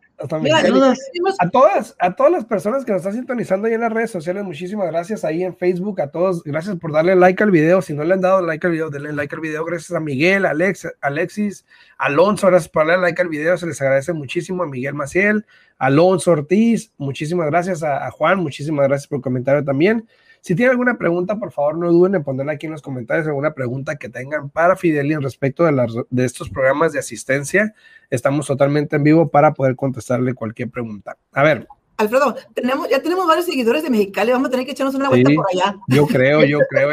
A 1.39 1.49
todas, 1.49 1.95
a 1.97 2.13
todas 2.17 2.29
las 2.29 2.43
personas 2.43 2.83
que 2.83 2.91
nos 2.91 2.99
están 2.99 3.13
sintonizando 3.13 3.67
ahí 3.67 3.75
en 3.75 3.79
las 3.79 3.93
redes 3.93 4.11
sociales, 4.11 4.43
muchísimas 4.43 4.87
gracias 4.87 5.23
ahí 5.23 5.45
en 5.45 5.55
Facebook, 5.55 6.01
a 6.01 6.07
todos, 6.07 6.43
gracias 6.43 6.75
por 6.75 6.91
darle 6.91 7.15
like 7.15 7.41
al 7.41 7.51
video. 7.51 7.81
Si 7.81 7.93
no 7.93 8.03
le 8.03 8.13
han 8.13 8.19
dado 8.19 8.41
like 8.41 8.67
al 8.67 8.73
video, 8.73 8.89
denle 8.89 9.13
like 9.13 9.33
al 9.33 9.39
video. 9.39 9.63
Gracias 9.63 9.95
a 9.95 10.01
Miguel, 10.01 10.45
Alex, 10.45 10.85
Alexis, 10.99 11.65
Alonso, 11.97 12.47
gracias 12.47 12.67
por 12.67 12.85
darle 12.85 13.03
like 13.03 13.21
al 13.21 13.29
video. 13.29 13.57
Se 13.57 13.67
les 13.67 13.81
agradece 13.81 14.11
muchísimo 14.11 14.63
a 14.63 14.67
Miguel 14.67 14.95
Maciel, 14.95 15.45
Alonso 15.77 16.31
Ortiz, 16.31 16.91
muchísimas 16.97 17.47
gracias 17.47 17.83
a, 17.83 18.05
a 18.05 18.11
Juan, 18.11 18.39
muchísimas 18.39 18.85
gracias 18.89 19.07
por 19.07 19.19
el 19.19 19.23
comentario 19.23 19.63
también. 19.63 20.05
Si 20.41 20.55
tienen 20.55 20.71
alguna 20.71 20.97
pregunta, 20.97 21.37
por 21.37 21.51
favor, 21.51 21.77
no 21.77 21.91
duden 21.91 22.15
en 22.15 22.23
ponerla 22.23 22.53
aquí 22.53 22.65
en 22.65 22.71
los 22.71 22.81
comentarios, 22.81 23.27
alguna 23.27 23.53
pregunta 23.53 23.97
que 23.97 24.09
tengan 24.09 24.49
para 24.49 24.75
Fidelia 24.75 25.19
respecto 25.19 25.65
de, 25.65 26.05
de 26.09 26.25
estos 26.25 26.49
programas 26.49 26.93
de 26.93 26.99
asistencia. 26.99 27.73
Estamos 28.09 28.47
totalmente 28.47 28.95
en 28.95 29.03
vivo 29.03 29.29
para 29.29 29.53
poder 29.53 29.75
contestarle 29.75 30.33
cualquier 30.33 30.69
pregunta. 30.69 31.17
A 31.33 31.43
ver, 31.43 31.67
Alfredo, 31.99 32.33
tenemos, 32.53 32.89
ya 32.89 33.01
tenemos 33.01 33.27
varios 33.27 33.45
seguidores 33.45 33.83
de 33.83 33.89
Mexicali, 33.89 34.31
vamos 34.31 34.47
a 34.47 34.51
tener 34.51 34.65
que 34.65 34.71
echarnos 34.71 34.95
una 34.95 35.09
vuelta 35.09 35.31
por 35.35 35.45
allá. 35.53 35.75
Yo 35.89 36.07
creo, 36.07 36.45
yo 36.45 36.59
creo. 36.69 36.91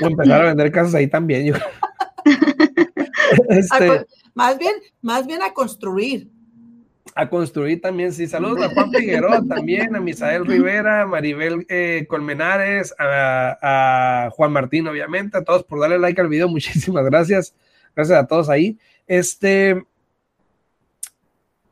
Empezar 0.00 0.40
a 0.40 0.44
vender 0.46 0.72
casas 0.72 0.96
ahí 0.96 1.06
también. 1.06 1.46
Yo. 1.46 1.54
este, 3.48 4.04
más 4.34 4.58
bien, 4.58 4.72
más 5.00 5.28
bien 5.28 5.42
a 5.42 5.52
construir. 5.52 6.28
A 7.14 7.28
construir 7.28 7.80
también, 7.80 8.12
sí. 8.12 8.26
Saludos 8.26 8.64
a 8.64 8.70
Juan 8.70 8.90
Figueroa 8.92 9.42
también, 9.46 9.94
a 9.94 10.00
Misael 10.00 10.46
Rivera, 10.46 11.02
a 11.02 11.06
Maribel 11.06 11.66
eh, 11.68 12.06
Colmenares, 12.08 12.94
a, 12.98 14.30
Juan 14.32 14.52
Martín, 14.52 14.88
obviamente, 14.88 15.36
a 15.36 15.44
todos 15.44 15.64
por 15.64 15.80
darle 15.80 15.98
like 15.98 16.18
al 16.20 16.28
video. 16.28 16.48
Muchísimas 16.48 17.04
gracias. 17.04 17.54
Gracias 17.94 18.18
a 18.18 18.26
todos 18.26 18.48
ahí. 18.48 18.78
Este, 19.06 19.84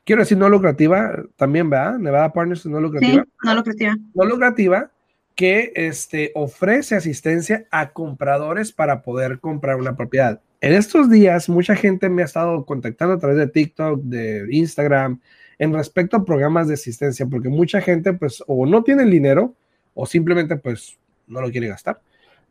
quiero 0.04 0.24
decir 0.24 0.38
no 0.38 0.50
lucrativa, 0.50 1.24
también, 1.38 1.70
¿verdad? 1.70 1.98
Nevada 1.98 2.34
Partners 2.34 2.66
no 2.66 2.82
lucrativa. 2.82 3.24
Sí, 3.24 3.30
no 3.46 3.56
lucrativa. 3.56 3.96
No 4.14 4.26
lucrativa, 4.26 4.92
que 5.36 5.72
este, 5.74 6.34
ofrece 6.36 6.98
asistencia 6.98 7.66
a 7.72 7.94
compradores 7.94 8.74
para 8.74 9.02
poder 9.02 9.40
comprar 9.40 9.78
una 9.78 9.96
propiedad. 9.96 10.42
En 10.60 10.74
estos 10.74 11.10
días, 11.10 11.48
mucha 11.48 11.78
gente 11.78 12.10
me 12.10 12.22
ha 12.22 12.26
estado 12.26 12.66
contactando 12.66 13.14
a 13.14 13.20
través 13.20 13.38
de 13.38 13.48
TikTok, 13.48 14.02
de 14.02 14.48
Instagram, 14.52 15.22
en 15.60 15.74
respecto 15.74 16.18
a 16.18 16.26
programas 16.26 16.68
de 16.68 16.74
asistencia, 16.74 17.26
porque 17.26 17.48
mucha 17.48 17.80
gente, 17.80 18.12
pues, 18.12 18.44
o 18.48 18.66
no 18.66 18.84
tiene 18.84 19.04
el 19.04 19.12
dinero, 19.12 19.56
o 19.94 20.06
simplemente, 20.06 20.58
pues, 20.58 21.00
no 21.26 21.40
lo 21.40 21.50
quiere 21.52 21.70
gastar. 21.70 22.02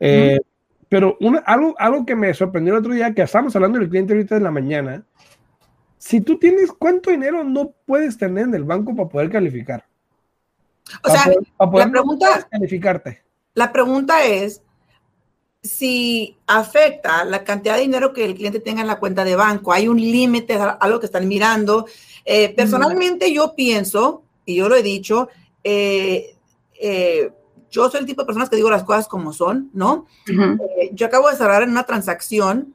Eh, 0.01 0.39
pero 0.89 1.19
algo, 1.45 1.75
algo 1.79 2.07
que 2.07 2.17
me 2.17 2.33
sorprendió 2.35 2.75
el 2.75 2.81
otro 2.81 2.93
día, 2.93 3.13
que 3.15 3.23
estábamos 3.23 3.55
hablando 3.57 3.79
del 3.79 3.89
cliente 3.89 4.15
ahorita 4.15 4.37
en 4.37 4.45
la 4.45 4.51
mañana, 4.51 5.05
si 5.99 6.21
tú 6.21 6.39
tienes 6.39 6.73
cuánto 6.73 7.11
dinero 7.11 7.45
no 7.45 7.73
puedes 7.87 8.17
tener 8.17 8.45
en 8.45 8.55
el 8.55 8.65
banco 8.65 8.95
para 8.95 9.09
poder 9.09 9.31
calificar. 9.31 9.85
O 11.05 11.11
sea, 11.11 11.27
la 11.59 11.91
pregunta, 11.91 12.49
calificarte. 12.51 13.23
La 13.55 13.73
pregunta 13.73 14.25
es 14.25 14.63
si 15.63 16.39
afecta 16.47 17.25
la 17.25 17.45
cantidad 17.45 17.75
de 17.75 17.83
dinero 17.83 18.13
que 18.13 18.25
el 18.25 18.35
cliente 18.35 18.61
tenga 18.61 18.81
en 18.81 18.87
la 18.87 18.99
cuenta 18.99 19.25
de 19.25 19.37
banco. 19.37 19.73
Hay 19.73 19.89
un 19.89 20.01
límite 20.01 20.55
a 20.55 20.89
lo 20.89 21.01
que 21.01 21.07
están 21.07 21.29
mirando. 21.29 21.87
Eh, 22.25 22.55
personalmente 22.55 23.33
yo 23.33 23.55
pienso, 23.55 24.23
y 24.47 24.57
yo 24.57 24.69
lo 24.69 24.77
he 24.77 24.83
dicho, 24.83 25.29
eh, 25.65 26.37
eh, 26.81 27.31
yo 27.71 27.91
soy 27.91 28.01
el 28.01 28.07
tipo 28.07 28.23
de 28.23 28.27
personas 28.27 28.49
que 28.49 28.57
digo 28.57 28.71
las 28.71 28.85
cosas 28.85 29.09
como 29.09 29.33
son, 29.33 29.71
¿no? 29.73 30.07
yo 30.93 31.07
acabo 31.07 31.29
de 31.29 31.37
cerrar 31.37 31.63
en 31.63 31.71
una 31.71 31.85
transacción 31.85 32.75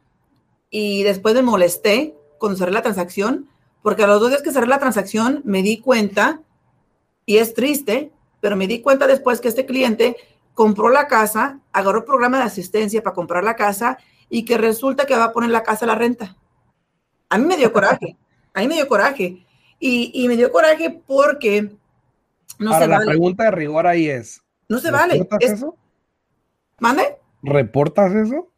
y 0.69 1.03
después 1.03 1.35
me 1.35 1.41
molesté 1.41 2.15
cuando 2.37 2.57
cerré 2.57 2.71
la 2.71 2.81
transacción, 2.81 3.47
porque 3.81 4.03
a 4.03 4.07
los 4.07 4.19
dos 4.19 4.29
días 4.29 4.41
que 4.41 4.51
cerré 4.51 4.67
la 4.67 4.79
transacción 4.79 5.41
me 5.45 5.61
di 5.61 5.79
cuenta 5.79 6.41
y 7.25 7.37
es 7.37 7.53
triste, 7.53 8.11
pero 8.39 8.55
me 8.55 8.67
di 8.67 8.81
cuenta 8.81 9.07
después 9.07 9.39
que 9.39 9.47
este 9.47 9.65
cliente 9.65 10.17
compró 10.53 10.89
la 10.89 11.07
casa, 11.07 11.59
agarró 11.71 11.99
el 11.99 12.03
programa 12.03 12.37
de 12.37 12.43
asistencia 12.43 13.01
para 13.01 13.15
comprar 13.15 13.43
la 13.43 13.55
casa 13.55 13.97
y 14.29 14.45
que 14.45 14.57
resulta 14.57 15.05
que 15.05 15.15
va 15.15 15.25
a 15.25 15.31
poner 15.33 15.49
la 15.49 15.63
casa 15.63 15.85
a 15.85 15.87
la 15.87 15.95
renta. 15.95 16.35
A 17.29 17.37
mí 17.37 17.45
me 17.45 17.57
dio 17.57 17.71
coraje, 17.71 18.17
a 18.53 18.61
mí 18.61 18.67
me 18.67 18.75
dio 18.75 18.87
coraje. 18.87 19.45
Y, 19.79 20.27
me 20.29 20.37
dio 20.37 20.49
coraje 20.49 21.01
porque 21.05 21.69
no 22.57 22.73
Ahora, 22.73 22.87
la 22.87 22.99
pregunta 22.99 23.43
de 23.43 23.51
rigor 23.51 23.85
ahí 23.85 24.07
es. 24.07 24.41
No 24.69 24.79
se 24.79 24.91
vale. 24.91 25.13
¿Reportas 25.19 25.51
eso? 25.51 25.77
¿Mande? 26.79 27.17
¿Reportas 27.41 28.13
eso? 28.13 28.49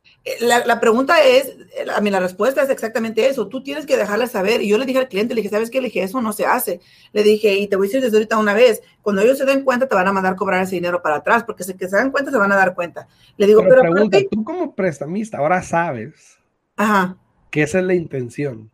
La, 0.42 0.80
pregunta 0.80 1.24
es, 1.24 1.56
a 1.96 2.02
mí 2.02 2.10
la 2.10 2.20
respuesta 2.20 2.64
es 2.64 2.70
exactamente 2.70 3.28
eso. 3.28 3.48
Tú 3.48 3.62
tienes 3.62 3.86
que 3.86 3.98
dejarle 3.98 4.28
saber. 4.28 4.62
Y 4.62 4.68
yo 4.68 4.78
le 4.78 4.86
dije 4.86 5.00
al 5.00 5.08
cliente, 5.08 5.36
le 5.36 5.42
dije, 5.42 5.54
¿sabes 5.54 5.70
qué? 5.70 5.82
Le 5.82 5.88
dije, 5.88 6.04
eso 6.04 6.20
no 6.22 6.34
se 6.34 6.46
hace. 6.46 6.82
Le 7.14 7.24
dije, 7.24 7.56
y 7.56 7.68
te 7.68 7.76
voy 7.76 7.86
a 7.86 7.90
decir 7.90 8.02
desde 8.02 8.18
ahorita 8.18 8.38
una 8.38 8.54
vez, 8.54 8.82
cuando 9.04 9.22
ellos 9.22 9.38
se 9.38 9.46
den 9.46 9.64
cuenta, 9.64 9.88
te 9.88 9.96
van 9.96 10.08
a 10.08 10.14
mandar 10.14 10.36
cobrar 10.36 10.64
ese 10.64 10.76
dinero 10.76 11.02
para 11.02 11.18
atrás, 11.18 11.44
porque 11.44 11.64
si 11.64 11.76
que 11.76 11.88
se 11.88 11.96
dan 11.96 12.12
cuenta, 12.12 12.32
se 12.32 12.38
van 12.38 12.52
a 12.52 12.56
dar 12.56 12.74
cuenta. 12.74 13.08
Le 13.38 13.46
digo, 13.46 13.62
pero, 13.68 13.82
pregunta, 13.82 14.18
tú 14.32 14.44
como 14.44 14.74
prestamista 14.74 15.38
ahora 15.38 15.62
sabes 15.62 16.40
Ajá. 16.76 17.18
que 17.52 17.64
esa 17.64 17.80
es 17.80 17.86
la 17.86 17.94
intención. 17.94 18.72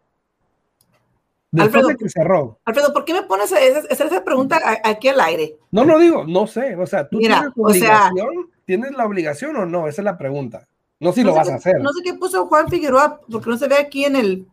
Alfredo, 1.58 1.90
de 1.90 1.98
que 1.98 2.10
cerró. 2.10 2.60
Alfredo, 2.64 2.94
¿por 2.94 3.04
qué 3.04 3.14
me 3.14 3.24
pones 3.24 3.52
esa, 3.52 4.06
esa 4.06 4.24
pregunta 4.24 4.60
aquí 4.84 5.10
al 5.10 5.20
aire? 5.20 5.58
No, 5.72 5.84
no 5.84 6.00
digo, 6.00 6.24
no 6.26 6.48
sé. 6.48 6.76
O 6.78 6.86
sea, 6.86 7.10
tú 7.10 7.20
tienes 7.20 7.40
la 7.42 7.52
obligación, 7.56 8.50
¿tienes 8.66 8.92
la 8.94 9.06
obligación 9.06 9.56
o 9.58 9.66
no? 9.66 9.88
Esa 9.88 10.02
es 10.02 10.06
la 10.06 10.18
pregunta. 10.18 10.68
No 11.00 11.12
si 11.12 11.24
lo 11.24 11.34
vas 11.34 11.50
a 11.50 11.56
hacer. 11.56 11.82
No 11.82 11.92
sé 11.92 12.04
qué 12.04 12.14
puso 12.14 12.46
Juan 12.46 12.70
Figueroa, 12.70 13.20
porque 13.30 13.50
no 13.50 13.58
se 13.58 13.68
ve 13.68 13.76
aquí 13.76 14.06
en 14.06 14.16
el. 14.16 14.48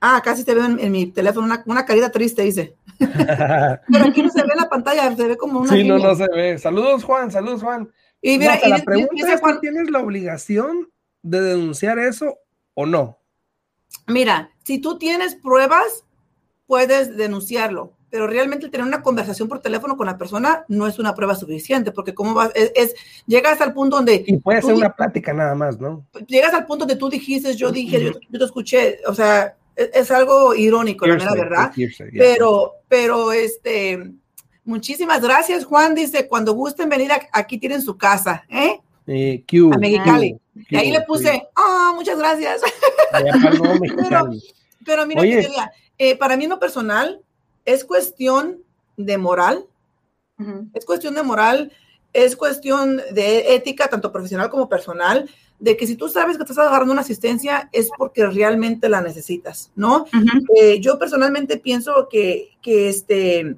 Ah, 0.00 0.20
casi 0.22 0.42
se 0.42 0.54
ve 0.54 0.60
en, 0.78 0.92
mi 0.92 1.06
teléfono 1.06 1.46
una, 1.46 1.64
una, 1.66 1.86
carita 1.86 2.12
triste, 2.12 2.42
dice. 2.42 2.76
Pero 2.98 4.04
aquí 4.06 4.22
no 4.22 4.28
se 4.28 4.42
ve 4.42 4.48
en 4.52 4.60
la 4.60 4.68
pantalla, 4.68 5.16
se 5.16 5.26
ve 5.26 5.36
como 5.38 5.60
una. 5.60 5.72
Sí, 5.72 5.82
no, 5.82 5.98
no 5.98 6.14
se 6.14 6.26
ve. 6.28 6.58
Saludos, 6.58 7.04
Juan, 7.04 7.30
saludos, 7.30 7.62
Juan. 7.62 7.90
Y 8.20 8.38
mira, 8.38 8.60
la 8.68 8.78
pregunta 8.78 9.32
es: 9.32 9.40
Juan, 9.40 9.60
¿tienes 9.60 9.90
la 9.90 10.00
obligación 10.00 10.90
de 11.22 11.40
denunciar 11.40 11.98
eso 11.98 12.36
o 12.74 12.84
no? 12.84 13.18
Mira, 14.06 14.50
si 14.62 14.78
tú 14.78 14.98
tienes 14.98 15.36
pruebas, 15.36 16.03
puedes 16.74 17.16
denunciarlo 17.16 17.92
pero 18.10 18.28
realmente 18.28 18.68
tener 18.68 18.86
una 18.86 19.02
conversación 19.02 19.48
por 19.48 19.58
teléfono 19.58 19.96
con 19.96 20.06
la 20.06 20.16
persona 20.16 20.64
no 20.68 20.86
es 20.86 21.00
una 21.00 21.16
prueba 21.16 21.34
suficiente, 21.34 21.90
porque 21.90 22.14
cómo 22.14 22.32
vas, 22.32 22.52
es, 22.54 22.94
llegas 23.26 23.60
al 23.60 23.72
punto 23.72 23.96
donde... 23.96 24.22
Y 24.24 24.36
puede 24.36 24.62
ser 24.62 24.74
una 24.74 24.94
plática 24.94 25.32
nada 25.32 25.56
más, 25.56 25.80
¿no? 25.80 26.06
Llegas 26.28 26.54
al 26.54 26.64
punto 26.64 26.84
donde 26.84 26.94
tú 26.94 27.10
dijiste, 27.10 27.56
yo 27.56 27.72
dije, 27.72 28.00
yo, 28.04 28.12
te 28.38 28.44
escuché, 28.44 29.00
o 29.08 29.14
sea, 29.14 29.56
e, 29.74 29.90
es, 29.94 30.12
algo 30.12 30.54
irónico, 30.54 31.08
la 31.08 31.34
verdad, 31.34 31.72
pero, 32.12 32.74
pero 32.86 33.32
este, 33.32 34.12
muchísimas 34.64 35.20
gracias, 35.20 35.64
Juan, 35.64 35.96
dice, 35.96 36.28
cuando 36.28 36.52
gusten 36.52 36.88
venir, 36.88 37.10
aquí 37.32 37.58
tienen 37.58 37.82
su 37.82 37.98
casa, 37.98 38.44
¿eh? 38.48 38.78
eh 39.08 39.44
a 39.72 39.76
Mexicali. 39.76 40.38
y 40.70 40.76
ahí 40.76 40.92
le 40.92 41.00
puse, 41.00 41.48
ah, 41.56 41.92
muchas 41.96 42.16
gracias. 42.16 42.60
pero, 44.08 44.30
pero 44.84 45.04
mira, 45.04 45.22
eh, 45.98 46.16
para 46.16 46.36
mí 46.36 46.44
en 46.44 46.50
lo 46.50 46.58
personal, 46.58 47.20
es 47.64 47.84
cuestión 47.84 48.62
de 48.96 49.18
moral, 49.18 49.66
es 50.74 50.84
cuestión 50.84 51.14
de 51.14 51.22
moral, 51.22 51.72
es 52.12 52.36
cuestión 52.36 53.00
de 53.12 53.54
ética, 53.54 53.88
tanto 53.88 54.12
profesional 54.12 54.50
como 54.50 54.68
personal, 54.68 55.28
de 55.58 55.76
que 55.76 55.86
si 55.86 55.96
tú 55.96 56.08
sabes 56.08 56.36
que 56.36 56.42
estás 56.42 56.58
agarrando 56.58 56.92
una 56.92 57.02
asistencia 57.02 57.68
es 57.72 57.88
porque 57.96 58.26
realmente 58.26 58.88
la 58.88 59.00
necesitas, 59.00 59.70
¿no? 59.76 60.06
Eh, 60.56 60.80
yo 60.80 60.98
personalmente 60.98 61.58
pienso 61.58 62.08
que, 62.10 62.50
que 62.60 62.88
este, 62.88 63.56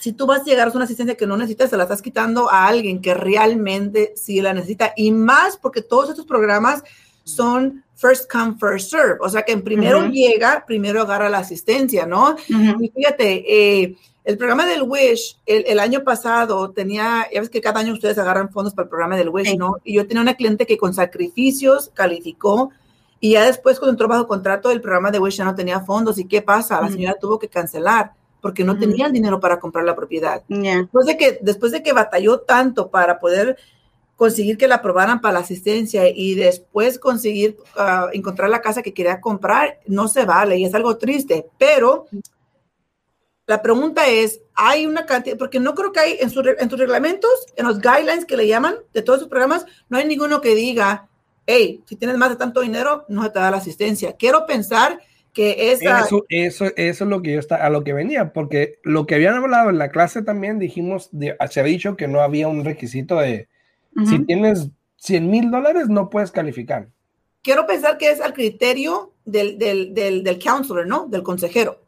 si 0.00 0.12
tú 0.12 0.26
vas 0.26 0.40
a 0.40 0.44
llegar 0.44 0.68
a 0.68 0.72
una 0.72 0.84
asistencia 0.84 1.16
que 1.16 1.26
no 1.26 1.36
necesitas, 1.36 1.70
se 1.70 1.76
la 1.76 1.84
estás 1.84 2.02
quitando 2.02 2.50
a 2.50 2.66
alguien 2.66 3.00
que 3.00 3.14
realmente 3.14 4.12
sí 4.16 4.40
la 4.40 4.52
necesita. 4.52 4.92
Y 4.96 5.12
más 5.12 5.56
porque 5.56 5.82
todos 5.82 6.10
estos 6.10 6.26
programas 6.26 6.82
son 7.22 7.83
first 7.96 8.30
come, 8.30 8.56
first 8.58 8.90
serve. 8.90 9.18
O 9.20 9.28
sea 9.28 9.42
que 9.42 9.52
en 9.52 9.62
primero 9.62 10.08
llega, 10.08 10.64
primero 10.66 11.02
agarra 11.02 11.28
la 11.28 11.38
asistencia, 11.38 12.06
¿no? 12.06 12.36
Y 12.48 12.88
fíjate, 12.88 13.44
eh, 13.82 13.96
el 14.24 14.38
programa 14.38 14.66
del 14.66 14.82
WISH, 14.82 15.36
el, 15.44 15.78
año 15.78 16.02
pasado 16.02 16.70
tenía, 16.70 17.26
ya 17.32 17.40
ves 17.40 17.50
que 17.50 17.60
cada 17.60 17.80
año 17.80 17.92
ustedes 17.92 18.16
agarran 18.18 18.50
fondos 18.50 18.74
para 18.74 18.84
el 18.84 18.88
programa 18.88 19.16
del 19.16 19.28
WISH, 19.28 19.56
¿no? 19.56 19.76
Y 19.84 19.94
yo 19.94 20.06
tenía 20.06 20.22
una 20.22 20.34
cliente 20.34 20.66
que 20.66 20.78
con 20.78 20.94
sacrificios 20.94 21.90
calificó 21.92 22.70
y 23.20 23.32
ya 23.32 23.44
después 23.44 23.78
cuando 23.78 23.92
entró 23.92 24.08
bajo 24.08 24.26
contrato 24.26 24.70
el 24.70 24.80
programa 24.80 25.10
de 25.10 25.18
WISH 25.18 25.36
ya 25.36 25.44
no 25.44 25.54
tenía 25.54 25.80
fondos. 25.80 26.18
¿Y 26.18 26.26
qué 26.26 26.42
pasa? 26.42 26.80
La 26.80 26.88
señora 26.88 27.16
tuvo 27.20 27.38
que 27.38 27.48
cancelar 27.48 28.12
porque 28.40 28.64
no 28.64 28.78
tenía 28.78 29.06
el 29.06 29.12
dinero 29.12 29.40
para 29.40 29.58
comprar 29.58 29.86
la 29.86 29.96
propiedad. 29.96 30.42
Después, 30.48 31.06
de 31.06 31.16
que, 31.16 31.38
después 31.40 31.72
de 31.72 31.82
que 31.82 31.94
batalló 31.94 32.40
tanto 32.40 32.90
para 32.90 33.18
poder 33.18 33.56
conseguir 34.16 34.56
que 34.56 34.68
la 34.68 34.76
aprobaran 34.76 35.20
para 35.20 35.34
la 35.34 35.40
asistencia 35.40 36.08
y 36.08 36.34
después 36.34 36.98
conseguir 36.98 37.56
ah, 37.76 38.08
encontrar 38.12 38.48
la 38.48 38.62
casa 38.62 38.82
que 38.82 38.94
quería 38.94 39.20
comprar, 39.20 39.80
no 39.86 40.08
se 40.08 40.24
vale 40.24 40.56
y 40.56 40.64
es 40.64 40.74
algo 40.74 40.96
triste. 40.96 41.46
Pero 41.58 42.06
la 43.46 43.60
pregunta 43.60 44.06
es, 44.06 44.40
hay 44.54 44.86
una 44.86 45.04
cantidad, 45.04 45.36
porque 45.36 45.60
no 45.60 45.74
creo 45.74 45.92
que 45.92 46.00
hay 46.00 46.16
en, 46.20 46.30
en 46.58 46.68
tus 46.68 46.78
reglamentos, 46.78 47.30
en 47.56 47.66
los 47.66 47.80
guidelines 47.80 48.24
que 48.24 48.36
le 48.36 48.46
llaman 48.46 48.76
de 48.92 49.02
todos 49.02 49.18
sus 49.18 49.28
programas, 49.28 49.66
no 49.88 49.98
hay 49.98 50.06
ninguno 50.06 50.40
que 50.40 50.54
diga, 50.54 51.08
hey, 51.46 51.82
si 51.86 51.96
tienes 51.96 52.16
más 52.16 52.30
de 52.30 52.36
tanto 52.36 52.60
dinero, 52.60 53.04
no 53.08 53.30
te 53.30 53.40
da 53.40 53.50
la 53.50 53.58
asistencia. 53.58 54.14
Quiero 54.16 54.46
pensar 54.46 55.00
que 55.32 55.72
esa... 55.72 56.00
Eso, 56.00 56.24
eso, 56.28 56.66
eso 56.76 57.04
es 57.04 57.10
lo 57.10 57.20
que 57.20 57.32
yo 57.32 57.40
está, 57.40 57.56
a 57.56 57.68
lo 57.68 57.82
que 57.82 57.92
venía, 57.92 58.32
porque 58.32 58.78
lo 58.84 59.06
que 59.06 59.16
habían 59.16 59.34
hablado 59.34 59.68
en 59.70 59.78
la 59.78 59.90
clase 59.90 60.22
también 60.22 60.60
dijimos, 60.60 61.10
se 61.50 61.60
había 61.60 61.72
dicho 61.72 61.96
que 61.96 62.06
no 62.06 62.20
había 62.20 62.46
un 62.46 62.64
requisito 62.64 63.18
de, 63.18 63.48
si 64.06 64.18
tienes 64.24 64.68
100 64.96 65.30
mil 65.30 65.50
dólares, 65.50 65.88
no 65.88 66.10
puedes 66.10 66.30
calificar. 66.30 66.88
Quiero 67.42 67.66
pensar 67.66 67.98
que 67.98 68.10
es 68.10 68.20
al 68.20 68.32
criterio 68.32 69.12
del, 69.24 69.58
del, 69.58 69.94
del, 69.94 70.24
del 70.24 70.42
counselor, 70.42 70.86
¿no? 70.86 71.06
Del 71.06 71.22
consejero. 71.22 71.80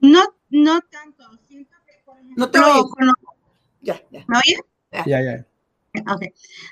No, 0.00 0.22
no 0.50 0.80
tanto. 0.80 1.24
Siento 1.46 1.76
que, 1.86 2.02
por 2.04 2.16
ejemplo, 2.18 2.36
no 2.36 2.50
te. 2.50 2.58
Ya, 3.82 4.02
ya. 4.10 4.24
¿Me 4.26 4.38
oyes? 4.38 4.60
Ya, 4.92 5.04
ya. 5.06 5.22
ya. 5.22 5.46
Ok. 6.12 6.22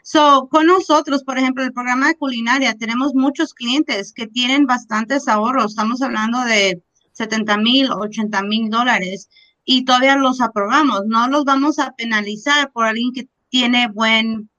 So, 0.03 0.49
con 0.51 0.67
nosotros, 0.67 1.25
por 1.25 1.39
ejemplo, 1.39 1.65
el 1.65 1.73
programa 1.73 2.09
de 2.09 2.17
culinaria, 2.17 2.75
tenemos 2.75 3.15
muchos 3.15 3.55
clientes 3.55 4.13
que 4.13 4.27
tienen 4.27 4.67
bastantes 4.67 5.29
ahorros. 5.29 5.73
Estamos 5.73 6.03
hablando 6.03 6.41
de 6.45 6.83
70 7.13 7.57
mil, 7.59 7.91
80 7.91 8.43
mil 8.43 8.71
dólares 8.71 9.29
y 9.65 9.85
todavía 9.85 10.17
los 10.17 10.41
aprobamos. 10.41 11.07
No 11.07 11.29
los 11.29 11.45
vamos 11.45 11.79
a 11.79 11.93
penalizar 11.93 12.73
por 12.73 12.85
alguien 12.85 13.13
que 13.13 13.29
tiene 13.49 13.89
buen, 13.89 14.51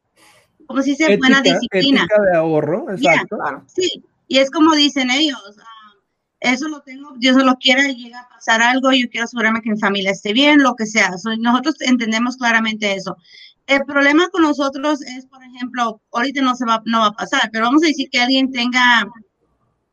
¿cómo 0.68 0.82
se 0.82 0.92
dice? 0.92 1.18
Buena 1.18 1.42
disciplina. 1.42 2.02
Ética 2.02 2.22
de 2.22 2.38
ahorro, 2.38 2.92
exacto. 2.92 3.38
sí, 3.68 4.04
y 4.28 4.38
es 4.40 4.52
como 4.52 4.76
dicen 4.76 5.10
ellos, 5.10 5.42
ah, 5.60 5.94
eso 6.40 6.68
lo 6.68 6.82
tengo, 6.82 7.14
Dios 7.18 7.36
lo 7.44 7.56
quiera, 7.56 7.88
llega 7.88 8.20
a 8.20 8.30
pasar 8.30 8.62
algo, 8.62 8.92
yo 8.92 9.10
quiero 9.10 9.26
asegurarme 9.26 9.62
que 9.62 9.72
mi 9.72 9.80
familia 9.80 10.12
esté 10.12 10.34
bien, 10.34 10.62
lo 10.62 10.76
que 10.76 10.86
sea. 10.86 11.10
nosotros 11.40 11.76
entendemos 11.82 12.38
claramente 12.38 12.94
eso. 12.94 13.18
El 13.66 13.84
problema 13.86 14.30
con 14.30 14.44
nosotros 14.44 15.02
es, 15.02 15.26
por 15.26 15.44
ejemplo, 15.44 16.02
ahorita 16.12 16.42
no 16.42 16.56
se 16.56 16.66
va, 16.66 16.82
no 16.86 17.00
va 17.00 17.08
a 17.08 17.12
pasar, 17.12 17.50
pero 17.52 17.66
vamos 17.66 17.84
a 17.84 17.88
decir 17.88 18.08
que 18.10 18.22
alguien 18.22 18.52
tenga 18.52 19.06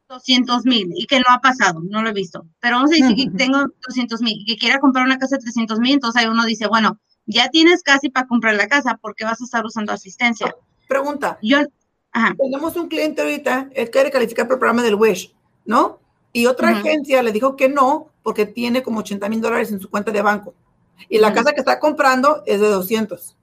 200 0.09 0.65
mil 0.65 0.91
y 0.95 1.07
que 1.07 1.19
no 1.19 1.25
ha 1.31 1.41
pasado, 1.41 1.81
no 1.83 2.03
lo 2.03 2.11
he 2.11 2.13
visto, 2.13 2.47
pero 2.61 2.77
vamos 2.77 2.93
a 2.93 2.97
decir 2.97 3.17
que 3.17 3.37
tengo 3.37 3.67
200 3.87 4.21
mil 4.21 4.35
y 4.39 4.45
que 4.45 4.57
quiera 4.57 4.79
comprar 4.79 5.07
una 5.07 5.19
casa 5.19 5.37
de 5.37 5.43
300 5.43 5.81
mil, 5.81 5.95
entonces 5.95 6.23
ahí 6.23 6.29
uno 6.29 6.45
dice, 6.45 6.69
bueno, 6.69 7.01
ya 7.27 7.49
tienes 7.49 7.83
casi 7.83 8.11
para 8.11 8.27
comprar 8.27 8.55
la 8.55 8.69
casa, 8.69 8.97
¿por 8.97 9.15
qué 9.15 9.25
vas 9.25 9.41
a 9.41 9.45
estar 9.45 9.65
usando 9.65 9.93
asistencia? 9.93 10.55
Pregunta. 10.89 11.39
Yo, 11.43 11.59
Tenemos 12.39 12.77
un 12.77 12.89
cliente 12.89 13.23
ahorita, 13.23 13.71
él 13.75 13.91
quiere 13.91 14.11
calificar 14.11 14.47
por 14.47 14.55
el 14.55 14.61
programa 14.61 14.83
del 14.83 14.95
WISH, 14.95 15.35
¿no? 15.65 15.99
Y 16.33 16.47
otra 16.47 16.71
agencia 16.71 17.23
le 17.23 17.33
dijo 17.33 17.57
que 17.57 17.69
no, 17.69 18.11
porque 18.23 18.47
tiene 18.47 18.83
como 18.83 19.01
80 19.01 19.29
mil 19.29 19.41
dólares 19.41 19.71
en 19.71 19.81
su 19.81 19.89
cuenta 19.89 20.11
de 20.11 20.23
banco. 20.23 20.55
Y 21.09 21.19
la 21.19 21.33
casa 21.33 21.53
que 21.53 21.61
está 21.61 21.79
comprando 21.79 22.43
es 22.47 22.61
de 22.61 22.69
200. 22.69 23.37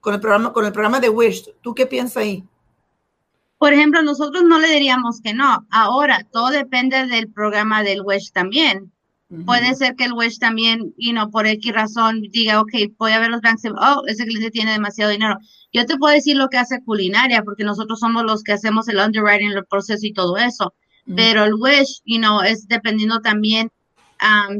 Con 0.00 0.14
el 0.14 0.20
programa, 0.20 0.52
con 0.52 0.66
el 0.66 0.72
programa 0.72 1.00
de 1.00 1.08
Wish, 1.08 1.54
¿tú 1.60 1.74
qué 1.74 1.86
piensas 1.86 2.18
ahí? 2.18 2.44
Por 3.58 3.72
ejemplo, 3.72 4.02
nosotros 4.02 4.44
no 4.44 4.58
le 4.58 4.68
diríamos 4.68 5.20
que 5.20 5.32
no. 5.32 5.66
Ahora, 5.70 6.26
todo 6.30 6.50
depende 6.50 7.06
del 7.06 7.30
programa 7.30 7.82
del 7.82 8.02
Wish 8.02 8.32
también. 8.32 8.92
Puede 9.46 9.74
ser 9.74 9.96
que 9.96 10.04
el 10.04 10.12
Wish 10.12 10.38
también, 10.38 10.94
you 10.96 11.12
know, 11.12 11.30
por 11.30 11.46
X 11.46 11.72
razón 11.72 12.20
diga, 12.30 12.60
ok, 12.60 12.72
voy 12.98 13.12
a 13.12 13.18
ver 13.18 13.30
los 13.30 13.40
bancos, 13.40 13.72
oh, 13.80 14.02
ese 14.06 14.26
cliente 14.26 14.50
tiene 14.50 14.72
demasiado 14.72 15.10
dinero. 15.10 15.36
Yo 15.72 15.86
te 15.86 15.96
puedo 15.96 16.14
decir 16.14 16.36
lo 16.36 16.48
que 16.48 16.58
hace 16.58 16.80
culinaria, 16.84 17.42
porque 17.42 17.64
nosotros 17.64 17.98
somos 17.98 18.22
los 18.24 18.42
que 18.42 18.52
hacemos 18.52 18.86
el 18.88 18.98
underwriting, 18.98 19.50
el 19.50 19.64
proceso 19.64 20.06
y 20.06 20.12
todo 20.12 20.36
eso. 20.36 20.74
Pero 21.16 21.44
el 21.44 21.54
Wish, 21.54 22.00
you 22.04 22.18
know, 22.18 22.42
es 22.42 22.66
dependiendo 22.68 23.20
también 23.20 23.70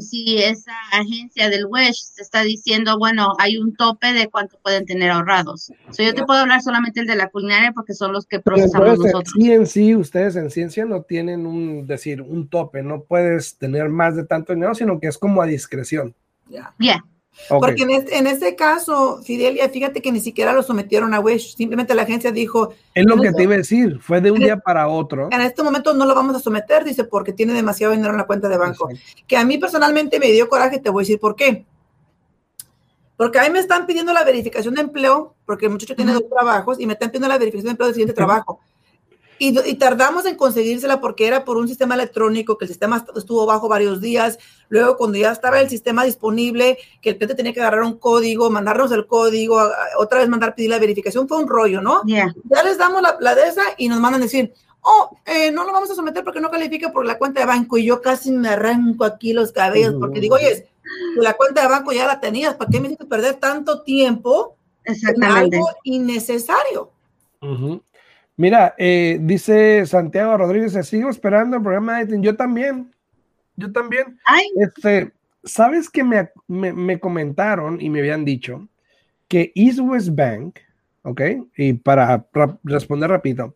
si 0.00 0.42
esa 0.42 0.72
agencia 0.92 1.48
del 1.48 1.66
WESH 1.66 2.14
te 2.16 2.22
está 2.22 2.42
diciendo, 2.42 2.98
bueno, 2.98 3.34
hay 3.38 3.56
un 3.56 3.74
tope 3.74 4.12
de 4.12 4.28
cuánto 4.28 4.58
pueden 4.62 4.84
tener 4.84 5.10
ahorrados. 5.10 5.72
yo 5.98 6.14
te 6.14 6.24
puedo 6.24 6.40
hablar 6.40 6.62
solamente 6.62 7.00
el 7.00 7.06
de 7.06 7.16
la 7.16 7.28
culinaria 7.28 7.72
porque 7.72 7.94
son 7.94 8.12
los 8.12 8.26
que 8.26 8.40
procesamos 8.40 8.98
nosotros. 8.98 9.32
Sí, 9.36 9.52
en 9.52 9.66
sí, 9.66 9.94
ustedes 9.94 10.36
en 10.36 10.50
ciencia 10.50 10.84
no 10.84 11.02
tienen 11.02 11.46
un, 11.46 11.86
decir, 11.86 12.20
un 12.20 12.48
tope, 12.48 12.82
no 12.82 13.02
puedes 13.02 13.56
tener 13.56 13.88
más 13.88 14.16
de 14.16 14.24
tanto 14.24 14.52
dinero, 14.52 14.74
sino 14.74 15.00
que 15.00 15.08
es 15.08 15.18
como 15.18 15.42
a 15.42 15.46
discreción. 15.46 16.14
Ya. 16.48 17.04
Porque 17.48 17.82
en 17.82 17.90
este, 17.90 18.16
en 18.16 18.26
este, 18.26 18.54
caso, 18.54 19.20
Fidelia, 19.22 19.68
fíjate 19.68 20.00
que 20.00 20.12
ni 20.12 20.20
siquiera 20.20 20.52
lo 20.52 20.62
sometieron 20.62 21.14
a 21.14 21.20
Wish, 21.20 21.56
simplemente 21.56 21.94
la 21.94 22.02
agencia 22.02 22.32
dijo... 22.32 22.72
Es 22.94 23.04
lo 23.04 23.20
que 23.20 23.32
te 23.32 23.42
iba 23.42 23.54
a 23.54 23.58
decir, 23.58 23.98
fue 24.00 24.20
de 24.20 24.30
un 24.30 24.38
día 24.38 24.56
para 24.56 24.88
otro. 24.88 25.28
En 25.30 25.40
este 25.40 25.62
momento 25.62 25.92
no 25.94 26.06
lo 26.06 26.14
vamos 26.14 26.36
a 26.36 26.40
someter, 26.40 26.84
dice, 26.84 27.04
porque 27.04 27.32
tiene 27.32 27.52
demasiado 27.52 27.92
dinero 27.92 28.12
en 28.12 28.18
la 28.18 28.26
cuenta 28.26 28.48
de 28.48 28.56
banco. 28.56 28.88
Que 29.26 29.36
a 29.36 29.44
mí 29.44 29.58
personalmente 29.58 30.18
me 30.18 30.30
dio 30.30 30.48
coraje, 30.48 30.78
te 30.78 30.90
voy 30.90 31.02
a 31.02 31.04
decir 31.04 31.20
por 31.20 31.36
qué. 31.36 31.66
Porque 33.16 33.38
a 33.38 33.42
mí 33.42 33.50
me 33.50 33.60
están 33.60 33.86
pidiendo 33.86 34.12
la 34.12 34.24
verificación 34.24 34.74
de 34.74 34.82
empleo, 34.82 35.34
porque 35.44 35.66
el 35.66 35.72
muchacho 35.72 35.94
tiene 35.94 36.12
dos 36.12 36.28
trabajos, 36.28 36.80
y 36.80 36.86
me 36.86 36.94
están 36.94 37.10
pidiendo 37.10 37.28
la 37.28 37.38
verificación 37.38 37.66
de 37.66 37.70
empleo 37.72 37.86
del 37.88 37.94
siguiente 37.94 38.14
trabajo. 38.14 38.60
Y, 39.38 39.74
tardamos 39.74 40.26
en 40.26 40.36
conseguírsela 40.36 41.00
porque 41.00 41.26
era 41.26 41.44
por 41.44 41.56
un 41.56 41.68
sistema 41.68 41.94
electrónico, 41.94 42.56
que 42.56 42.64
el 42.64 42.68
sistema 42.68 43.04
estuvo 43.16 43.46
bajo 43.46 43.68
varios 43.68 44.00
días. 44.00 44.38
Luego, 44.68 44.96
cuando 44.96 45.18
ya 45.18 45.32
estaba 45.32 45.60
el 45.60 45.68
sistema 45.68 46.04
disponible, 46.04 46.78
que 47.00 47.10
el 47.10 47.16
cliente 47.16 47.34
tenía 47.34 47.52
que 47.52 47.60
agarrar 47.60 47.82
un 47.82 47.98
código, 47.98 48.50
mandarnos 48.50 48.92
el 48.92 49.06
código, 49.06 49.60
otra 49.98 50.20
vez 50.20 50.28
mandar 50.28 50.54
pedir 50.54 50.70
la 50.70 50.78
verificación, 50.78 51.28
fue 51.28 51.38
un 51.38 51.48
rollo, 51.48 51.80
¿no? 51.80 52.02
Ya 52.44 52.62
les 52.62 52.78
damos 52.78 53.02
la, 53.02 53.16
la, 53.20 53.34
de 53.34 53.48
esa 53.48 53.62
y 53.76 53.88
nos 53.88 54.00
mandan 54.00 54.20
decir, 54.20 54.52
oh, 54.84 55.16
eh, 55.24 55.50
no 55.50 55.64
lo 55.64 55.72
vamos 55.72 55.90
a 55.90 55.94
someter 55.94 56.22
porque 56.22 56.40
no 56.40 56.50
califica 56.50 56.92
por 56.92 57.04
la 57.04 57.18
cuenta 57.18 57.40
de 57.40 57.46
banco. 57.46 57.76
Y 57.76 57.84
yo 57.84 58.00
casi 58.00 58.30
me 58.30 58.48
arranco 58.48 59.04
aquí 59.04 59.32
los 59.32 59.52
cabellos 59.52 59.94
porque 59.98 60.20
digo, 60.20 60.36
oye, 60.36 60.68
la 61.16 61.34
cuenta 61.34 61.62
de 61.62 61.68
banco 61.68 61.92
ya 61.92 62.06
la 62.06 62.20
tenías, 62.20 62.54
¿para 62.54 62.70
qué 62.70 62.80
me 62.80 62.86
hiciste 62.86 63.06
perder 63.06 63.34
tanto 63.34 63.82
tiempo 63.82 64.56
en 64.84 65.24
algo 65.24 65.68
innecesario? 65.82 66.90
Mira, 68.36 68.74
eh, 68.78 69.18
dice 69.20 69.86
Santiago 69.86 70.36
Rodríguez, 70.36 70.74
sigo 70.86 71.08
esperando 71.08 71.56
el 71.56 71.62
programa 71.62 72.04
de 72.04 72.20
Yo 72.20 72.36
también, 72.36 72.92
yo 73.56 73.70
también. 73.70 74.18
Este, 74.56 75.12
¿Sabes 75.44 75.88
que 75.88 76.02
me, 76.02 76.30
me, 76.48 76.98
comentaron 76.98 77.80
y 77.80 77.90
me 77.90 78.00
habían 78.00 78.24
dicho 78.24 78.66
que 79.28 79.52
East 79.54 79.78
West 79.78 80.08
Bank, 80.12 80.58
ok? 81.02 81.20
Y 81.56 81.74
para, 81.74 82.26
responder 82.64 83.10
rápido, 83.10 83.54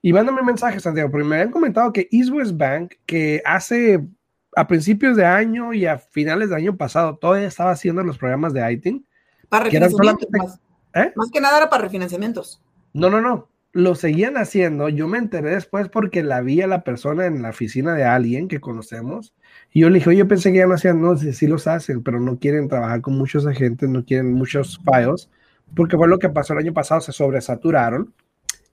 y 0.00 0.12
mándame 0.12 0.40
un 0.40 0.46
mensaje, 0.46 0.78
Santiago, 0.78 1.10
porque 1.10 1.26
me 1.26 1.36
habían 1.36 1.50
comentado 1.50 1.92
que 1.92 2.08
East 2.12 2.30
West 2.30 2.56
Bank, 2.56 2.94
que 3.06 3.42
hace 3.44 4.06
a 4.54 4.66
principios 4.66 5.16
de 5.16 5.24
año 5.24 5.72
y 5.72 5.86
a 5.86 5.98
finales 5.98 6.50
de 6.50 6.56
año 6.56 6.76
pasado, 6.76 7.16
todavía 7.16 7.48
estaba 7.48 7.72
haciendo 7.72 8.02
los 8.04 8.16
programas 8.16 8.52
de 8.52 8.72
ITIN. 8.72 9.04
Para 9.48 9.64
refinanciamientos. 9.64 10.28
más, 10.30 10.60
¿eh? 10.94 11.12
más 11.16 11.30
que 11.32 11.40
nada 11.40 11.58
era 11.58 11.70
para 11.70 11.82
refinanciamientos. 11.82 12.62
No, 12.92 13.10
no, 13.10 13.20
no 13.20 13.50
lo 13.72 13.94
seguían 13.94 14.36
haciendo. 14.36 14.88
Yo 14.88 15.06
me 15.06 15.18
enteré 15.18 15.50
después 15.50 15.88
porque 15.88 16.22
la 16.22 16.40
vi 16.40 16.60
a 16.60 16.66
la 16.66 16.82
persona 16.82 17.26
en 17.26 17.42
la 17.42 17.50
oficina 17.50 17.94
de 17.94 18.04
alguien 18.04 18.48
que 18.48 18.60
conocemos. 18.60 19.34
Y 19.72 19.80
yo 19.80 19.90
le 19.90 19.98
dije, 19.98 20.16
yo 20.16 20.26
pensé 20.26 20.52
que 20.52 20.58
ya 20.58 20.66
no 20.66 20.74
hacían, 20.74 21.00
no, 21.00 21.16
sí, 21.16 21.32
sí 21.32 21.46
los 21.46 21.66
hacen, 21.66 22.02
pero 22.02 22.20
no 22.20 22.38
quieren 22.38 22.68
trabajar 22.68 23.00
con 23.00 23.16
muchos 23.16 23.46
agentes, 23.46 23.88
no 23.88 24.04
quieren 24.04 24.32
muchos 24.32 24.80
files, 24.84 25.30
porque 25.74 25.96
fue 25.96 26.08
lo 26.08 26.18
que 26.18 26.28
pasó 26.28 26.52
el 26.52 26.60
año 26.60 26.72
pasado, 26.72 27.00
se 27.00 27.12
sobresaturaron. 27.12 28.12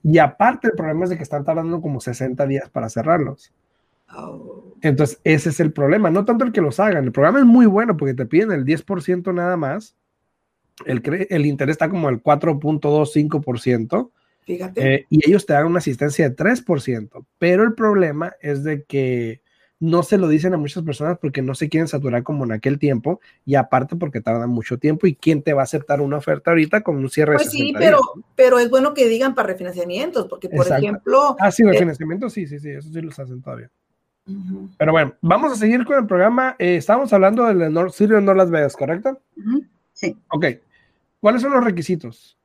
Y 0.03 0.17
aparte, 0.19 0.67
el 0.67 0.73
problema 0.73 1.03
es 1.03 1.11
de 1.11 1.17
que 1.17 1.23
están 1.23 1.43
tardando 1.43 1.81
como 1.81 1.99
60 1.99 2.45
días 2.47 2.69
para 2.69 2.89
cerrarlos. 2.89 3.53
Oh. 4.15 4.73
Entonces, 4.81 5.19
ese 5.23 5.49
es 5.49 5.59
el 5.59 5.73
problema. 5.73 6.09
No 6.09 6.25
tanto 6.25 6.45
el 6.45 6.51
que 6.51 6.61
los 6.61 6.79
hagan. 6.79 7.03
El 7.03 7.11
programa 7.11 7.39
es 7.39 7.45
muy 7.45 7.65
bueno 7.65 7.97
porque 7.97 8.13
te 8.13 8.25
piden 8.25 8.51
el 8.51 8.65
10% 8.65 9.33
nada 9.33 9.57
más. 9.57 9.95
El, 10.85 11.01
el 11.29 11.45
interés 11.45 11.73
está 11.73 11.89
como 11.89 12.09
el 12.09 12.23
4.25%. 12.23 14.11
Eh, 14.47 15.05
y 15.09 15.27
ellos 15.27 15.45
te 15.45 15.53
dan 15.53 15.65
una 15.65 15.79
asistencia 15.79 16.29
de 16.29 16.35
3%, 16.35 17.25
pero 17.37 17.63
el 17.63 17.73
problema 17.73 18.33
es 18.41 18.63
de 18.63 18.83
que 18.83 19.41
no 19.79 20.01
se 20.03 20.17
lo 20.17 20.27
dicen 20.27 20.53
a 20.53 20.57
muchas 20.57 20.83
personas 20.83 21.19
porque 21.19 21.41
no 21.41 21.53
se 21.53 21.69
quieren 21.69 21.87
saturar 21.87 22.23
como 22.23 22.45
en 22.45 22.51
aquel 22.51 22.79
tiempo 22.79 23.19
y 23.45 23.55
aparte 23.55 23.95
porque 23.95 24.21
tardan 24.21 24.49
mucho 24.49 24.79
tiempo 24.79 25.05
y 25.05 25.15
quién 25.15 25.43
te 25.43 25.53
va 25.53 25.61
a 25.61 25.63
aceptar 25.65 26.01
una 26.01 26.17
oferta 26.17 26.51
ahorita 26.51 26.81
con 26.81 26.97
un 26.97 27.09
cierre 27.09 27.35
pues 27.35 27.51
sí, 27.51 27.73
pero, 27.77 27.99
pero 28.35 28.57
es 28.57 28.69
bueno 28.69 28.93
que 28.93 29.07
digan 29.07 29.35
para 29.35 29.49
refinanciamientos 29.49 30.27
porque 30.27 30.49
por 30.49 30.67
ejemplo... 30.67 31.35
Ah, 31.39 31.51
sí, 31.51 31.63
eh, 31.63 31.71
refinanciamientos, 31.71 32.33
sí, 32.33 32.47
sí, 32.47 32.59
sí, 32.59 32.69
eso 32.69 32.89
sí 32.91 33.01
los 33.01 33.19
hacen 33.19 33.41
todavía. 33.41 33.69
Pero 34.77 34.91
bueno, 34.91 35.15
vamos 35.21 35.53
a 35.53 35.55
seguir 35.55 35.85
con 35.85 35.97
el 35.97 36.05
programa. 36.05 36.55
Eh, 36.59 36.75
estamos 36.75 37.13
hablando 37.13 37.45
del 37.45 37.71
North 37.71 37.93
City 37.93 38.13
North 38.13 38.37
Las 38.37 38.51
Vegas, 38.51 38.75
¿correcto? 38.75 39.21
Sí. 39.93 40.17
Ok. 40.29 40.45
¿Cuáles 41.21 41.41
son 41.41 41.53
los 41.53 41.63
requisitos? 41.63 42.36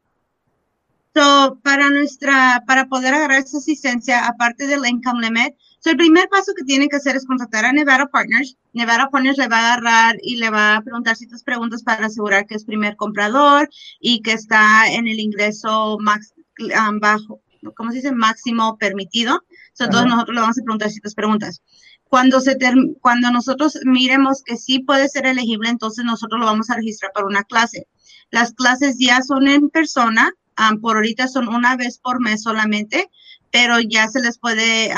So, 1.15 1.59
para 1.63 1.91
nuestra, 1.91 2.65
para 2.67 2.87
poder 2.87 3.13
agarrar 3.13 3.41
esa 3.41 3.59
asistencia, 3.59 4.27
aparte 4.27 4.67
del 4.67 4.87
income 4.87 5.21
limit, 5.21 5.55
so 5.79 5.91
el 5.91 5.99
primer 5.99 6.27
paso 6.31 6.53
que 6.57 6.65
tienen 6.65 6.89
que 6.89 6.97
hacer 6.97 7.17
es 7.17 7.27
contactar 7.27 7.67
a 7.67 7.73
Nevada 7.73 8.07
Partners. 8.07 8.57
Nevada 8.73 9.11
Partners 9.11 9.37
le 9.37 9.49
va 9.49 9.59
a 9.59 9.75
agarrar 9.75 10.17
y 10.23 10.37
le 10.37 10.49
va 10.49 10.77
a 10.77 10.81
preguntar 10.81 11.17
ciertas 11.17 11.43
preguntas 11.43 11.83
para 11.83 12.07
asegurar 12.07 12.47
que 12.47 12.55
es 12.55 12.65
primer 12.65 12.97
comprador 12.97 13.69
y 14.01 14.23
que 14.23 14.33
está 14.33 14.91
en 14.91 15.07
el 15.07 15.21
ingreso 15.21 15.99
max, 16.01 16.33
um, 16.61 16.99
bajo, 16.99 17.43
¿cómo 17.77 17.91
se 17.91 17.97
dice? 17.97 18.13
Máximo 18.13 18.79
permitido. 18.79 19.43
So, 19.75 19.85
entonces 19.85 20.09
nosotros 20.09 20.35
le 20.35 20.41
vamos 20.41 20.59
a 20.59 20.63
preguntar 20.65 20.91
ciertas 20.91 21.15
preguntas. 21.15 21.63
Cuando, 22.05 22.41
se 22.41 22.57
cuando 23.01 23.31
nosotros 23.31 23.79
miremos 23.85 24.43
que 24.43 24.57
sí 24.57 24.81
puede 24.81 25.09
ser 25.09 25.27
elegible, 25.27 25.69
entonces 25.69 26.05
nosotros 26.07 26.41
lo 26.41 26.47
vamos 26.47 26.71
a 26.71 26.77
registrar 26.77 27.13
para 27.13 27.27
una 27.27 27.43
clase. 27.43 27.87
Las 28.31 28.53
clases 28.55 28.97
ya 28.99 29.21
son 29.23 29.47
en 29.49 29.69
persona, 29.69 30.33
por 30.81 30.97
ahorita 30.97 31.29
son 31.29 31.49
una 31.49 31.77
vez 31.77 31.99
por 31.99 32.21
mes 32.21 32.43
solamente, 32.43 33.11
pero 33.51 33.81
ya 33.81 34.09
se 34.09 34.21
les 34.21 34.39
puede, 34.39 34.93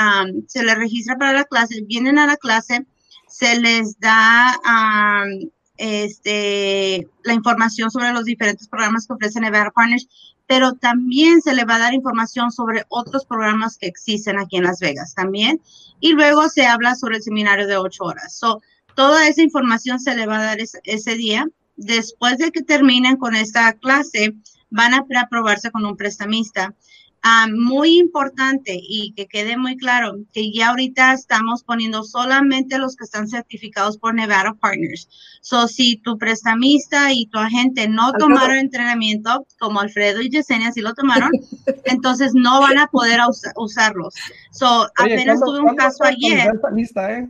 se 0.47 0.63
les 0.63 0.75
registra 0.77 1.17
para 1.17 1.33
la 1.33 1.45
clase, 1.45 1.83
vienen 1.87 2.19
a 2.19 2.27
la 2.27 2.37
clase, 2.37 2.87
se 3.29 3.59
les 3.59 3.99
da 3.99 4.55
este, 5.77 7.09
la 7.25 7.33
información 7.33 7.91
sobre 7.91 8.13
los 8.13 8.25
diferentes 8.25 8.69
programas 8.69 9.07
que 9.07 9.15
ofrecen 9.15 9.43
Nevada 9.43 9.71
Partners 9.71 10.09
pero 10.47 10.75
también 10.75 11.41
se 11.41 11.55
le 11.55 11.65
va 11.65 11.77
a 11.77 11.81
dar 11.81 11.95
información 11.95 12.53
sobre 12.53 12.85
otros 12.89 13.25
programas 13.25 13.79
que 13.79 13.87
existen 13.87 14.39
aquí 14.39 14.57
en 14.57 14.65
Las 14.65 14.81
Vegas 14.81 15.15
también. 15.15 15.61
Y 16.01 16.13
luego 16.13 16.49
se 16.49 16.67
habla 16.67 16.95
sobre 16.95 17.17
el 17.17 17.23
seminario 17.23 17.67
de 17.67 17.77
ocho 17.77 18.05
horas. 18.05 18.37
So, 18.37 18.61
toda 18.95 19.27
esa 19.27 19.43
información 19.43 20.01
se 20.01 20.15
le 20.15 20.27
va 20.27 20.39
a 20.39 20.45
dar 20.45 20.59
ese, 20.61 21.15
día. 21.15 21.49
Después 21.77 22.39
de 22.39 22.53
que 22.53 22.63
terminen 22.63 23.17
con 23.17 23.35
esta 23.35 23.73
clase, 23.73 24.35
van 24.71 24.95
a 24.95 25.05
aprobarse 25.21 25.71
con 25.71 25.85
un 25.85 25.97
prestamista. 25.97 26.75
Ah, 27.27 27.47
muy 27.51 27.99
importante 27.99 28.79
y 28.79 29.15
que 29.17 29.27
quede 29.27 29.57
muy 29.57 29.79
claro 29.79 30.19
que 30.35 30.53
ya 30.53 30.69
ahorita 30.69 31.15
estamos 31.15 31.65
poniendo 31.65 32.03
solamente 32.03 32.77
los 32.77 32.97
que 32.97 33.05
están 33.05 33.29
certificados 33.29 33.97
por 33.97 34.15
Nevada 34.15 34.53
Partners. 34.53 35.09
So, 35.41 35.67
si 35.67 35.97
tu 35.97 36.19
prestamista 36.19 37.15
y 37.15 37.25
tu 37.25 37.39
agente 37.39 37.89
no 37.89 38.13
tomaron 38.13 38.57
entrenamiento, 38.57 39.47
como 39.59 39.81
Alfredo 39.81 40.21
y 40.21 40.29
Yesenia 40.29 40.71
sí 40.71 40.83
lo 40.83 40.93
tomaron, 40.93 41.31
entonces 41.87 42.35
no 42.35 42.61
van 42.61 42.77
a 42.77 42.89
poder 42.89 43.21
usarlos. 43.57 44.15
So, 44.51 44.87
apenas 44.95 45.41
tuve 45.41 45.61
un 45.61 45.77
caso 45.77 46.05
ayer. 46.05 46.53
Lista, 46.75 47.11
eh? 47.11 47.27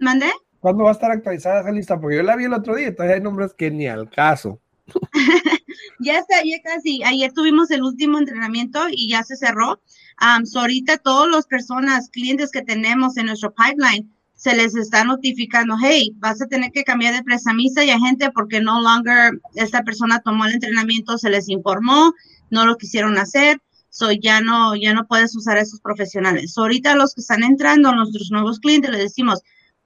¿Mandé? 0.00 0.32
¿Cuándo 0.58 0.82
va 0.82 0.90
a 0.90 0.94
estar 0.94 1.12
actualizada 1.12 1.60
esa 1.60 1.70
lista? 1.70 2.00
Porque 2.00 2.16
yo 2.16 2.24
la 2.24 2.34
vi 2.34 2.46
el 2.46 2.54
otro 2.54 2.74
día 2.74 2.88
y 2.88 2.92
todavía 2.92 3.14
hay 3.14 3.22
nombres 3.22 3.54
que 3.54 3.70
ni 3.70 3.86
al 3.86 4.10
caso. 4.10 4.58
ya 6.00 6.18
está, 6.18 6.36
ya 6.44 6.60
casi. 6.62 7.02
Ayer 7.04 7.32
tuvimos 7.32 7.70
el 7.70 7.82
último 7.82 8.18
entrenamiento 8.18 8.86
y 8.90 9.08
ya 9.08 9.22
se 9.22 9.36
cerró. 9.36 9.80
Um, 10.20 10.44
ahorita 10.54 10.98
todas 10.98 11.30
las 11.30 11.46
personas, 11.46 12.08
clientes 12.10 12.50
que 12.50 12.62
tenemos 12.62 13.16
en 13.16 13.26
nuestro 13.26 13.54
pipeline, 13.54 14.10
se 14.34 14.54
les 14.54 14.76
está 14.76 15.02
notificando, 15.02 15.76
hey, 15.82 16.12
vas 16.18 16.40
a 16.40 16.46
tener 16.46 16.70
que 16.70 16.84
cambiar 16.84 17.12
de 17.12 17.24
prestamista 17.24 17.84
y 17.84 17.90
agente 17.90 18.30
porque 18.30 18.60
no 18.60 18.80
longer 18.80 19.40
esta 19.56 19.82
persona 19.82 20.20
tomó 20.20 20.44
el 20.46 20.54
entrenamiento, 20.54 21.18
se 21.18 21.28
les 21.28 21.48
informó, 21.48 22.14
no 22.48 22.64
lo 22.64 22.76
quisieron 22.76 23.18
hacer, 23.18 23.60
so 23.90 24.12
ya 24.12 24.40
no, 24.40 24.76
ya 24.76 24.94
no 24.94 25.08
puedes 25.08 25.34
usar 25.34 25.58
a 25.58 25.62
esos 25.62 25.80
profesionales. 25.80 26.56
ahorita 26.56 26.94
los 26.94 27.14
que 27.14 27.20
están 27.20 27.42
entrando, 27.42 27.92
nuestros 27.92 28.30
nuevos 28.30 28.60
clientes, 28.60 28.92
les 28.92 29.00
decimos, 29.00 29.40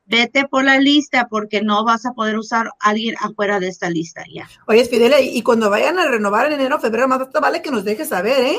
vete 0.07 0.47
por 0.49 0.65
la 0.65 0.79
lista 0.79 1.29
porque 1.29 1.63
no 1.63 1.85
vas 1.85 2.07
a 2.07 2.13
poder 2.13 2.39
usar 2.39 2.69
a 2.81 2.91
alguien 2.91 3.15
afuera 3.21 3.61
de 3.61 3.69
esta 3.69 3.91
lista 3.91 4.25
ya. 4.33 4.49
Oye, 4.67 4.85
Fidelia, 4.85 5.21
y 5.21 5.43
cuando 5.43 5.71
vayan 5.71 5.99
a 5.99 6.09
renovar 6.09 6.47
en 6.47 6.55
enero, 6.55 6.81
febrero, 6.81 7.09
más 7.09 7.29
vale 7.33 7.63
que 7.63 7.71
nos 7.71 7.85
dejes 7.85 8.09
saber, 8.09 8.45
¿eh? 8.45 8.59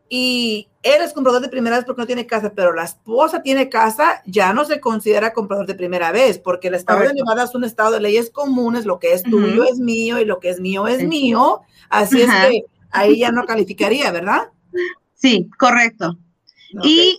Y 0.10 0.67
eres 0.84 1.13
comprador 1.13 1.41
de 1.41 1.49
primera 1.49 1.77
vez 1.77 1.86
porque 1.86 2.01
no 2.01 2.08
tiene 2.08 2.27
casa, 2.27 2.51
pero 2.54 2.73
la 2.73 2.84
esposa 2.84 3.41
tiene 3.41 3.69
casa, 3.69 4.21
ya 4.25 4.51
no 4.54 4.65
se 4.65 4.80
considera 4.80 5.34
comprador 5.34 5.67
de 5.67 5.75
primera 5.75 6.12
vez, 6.12 6.38
porque 6.38 6.67
el 6.67 6.75
estado 6.75 7.01
de 7.01 7.13
Nevada 7.13 7.43
es 7.43 7.56
un 7.56 7.63
estado 7.63 7.91
de 7.91 8.01
leyes 8.01 8.30
comunes, 8.30 8.86
lo 8.86 8.99
que 8.99 9.13
es 9.13 9.23
tuyo 9.23 9.63
es 9.63 9.80
mío 9.80 10.19
y 10.19 10.25
lo 10.25 10.39
que 10.39 10.49
es 10.49 10.60
mío 10.60 10.88
es 10.88 11.04
mío. 11.04 11.62
Así 11.89 12.21
es 12.21 12.30
que 12.30 12.65
ahí 12.91 13.19
ya 13.19 13.32
no 13.32 13.45
calificaría, 13.45 14.12
¿verdad? 14.12 14.49
Sí, 15.15 15.49
correcto 15.58 16.17
y, 16.84 17.18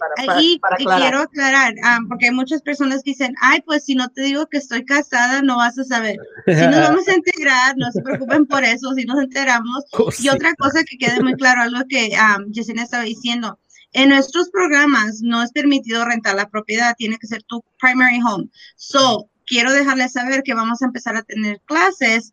quiero 0.79 1.21
aclarar, 1.21 1.75
ah, 1.85 2.01
porque 2.09 2.27
hay 2.27 2.33
muchas 2.33 2.63
personas 2.63 3.03
que 3.03 3.11
dicen, 3.11 3.35
ay, 3.41 3.61
pues 3.63 3.85
si 3.85 3.95
no 3.95 4.09
te 4.09 4.23
digo 4.23 4.47
que 4.47 4.59
estoy 4.59 4.85
casada, 4.85 5.43
no 5.43 5.57
vas 5.57 5.79
a 5.79 5.85
saber. 5.85 6.17
Si 6.47 6.53
nos 6.53 6.81
vamos 6.81 7.09
a 7.09 7.15
integrar, 7.15 7.75
no 7.77 7.91
se 7.93 8.03
preocupen 8.03 8.47
por 8.47 8.65
eso, 8.65 8.93
si 8.95 9.05
nos 9.05 9.19
enteramos. 9.21 9.85
Oh, 9.95 10.09
y 10.19 10.29
otra 10.31 10.55
cosa 10.55 10.83
que 10.85 10.97
quede 10.97 11.21
muy 11.23 11.35
claro, 11.35 11.63
algo 11.63 11.81
que 11.89 12.13
um, 12.17 12.51
Yesenia 12.51 12.85
estaba 12.85 13.05
diciendo, 13.05 13.59
en 13.93 14.09
nuestros 14.09 14.49
programas 14.51 15.21
no 15.21 15.43
es 15.43 15.53
permitido 15.53 16.05
rentar 16.05 16.35
la 16.35 16.49
propiedad, 16.49 16.95
tiene 16.97 17.19
que 17.19 17.27
ser 17.27 17.43
tu 17.43 17.63
primary 17.79 18.21
home. 18.21 18.49
So, 18.77 19.29
quiero 19.47 19.73
dejarles 19.73 20.13
saber 20.13 20.43
que 20.43 20.55
vamos 20.55 20.81
a 20.81 20.87
empezar 20.87 21.17
a 21.17 21.23
tener 21.23 21.61
clases 21.67 22.33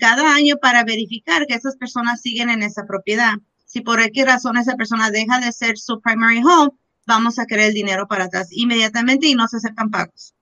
cada 0.00 0.34
año 0.34 0.56
para 0.60 0.82
verificar 0.82 1.46
que 1.46 1.54
esas 1.54 1.76
personas 1.76 2.20
siguen 2.20 2.50
en 2.50 2.62
esa 2.62 2.84
propiedad 2.84 3.34
si 3.68 3.82
por 3.82 4.00
X 4.00 4.24
razón 4.24 4.56
esa 4.56 4.76
persona 4.76 5.10
deja 5.10 5.38
de 5.40 5.52
ser 5.52 5.78
su 5.78 6.00
primary 6.00 6.42
home, 6.42 6.70
vamos 7.06 7.38
a 7.38 7.44
querer 7.44 7.66
el 7.66 7.74
dinero 7.74 8.08
para 8.08 8.24
atrás 8.24 8.48
inmediatamente 8.50 9.26
y 9.26 9.34
no 9.34 9.46
se 9.46 9.58
aceptan 9.58 9.90
pagos. 9.90 10.34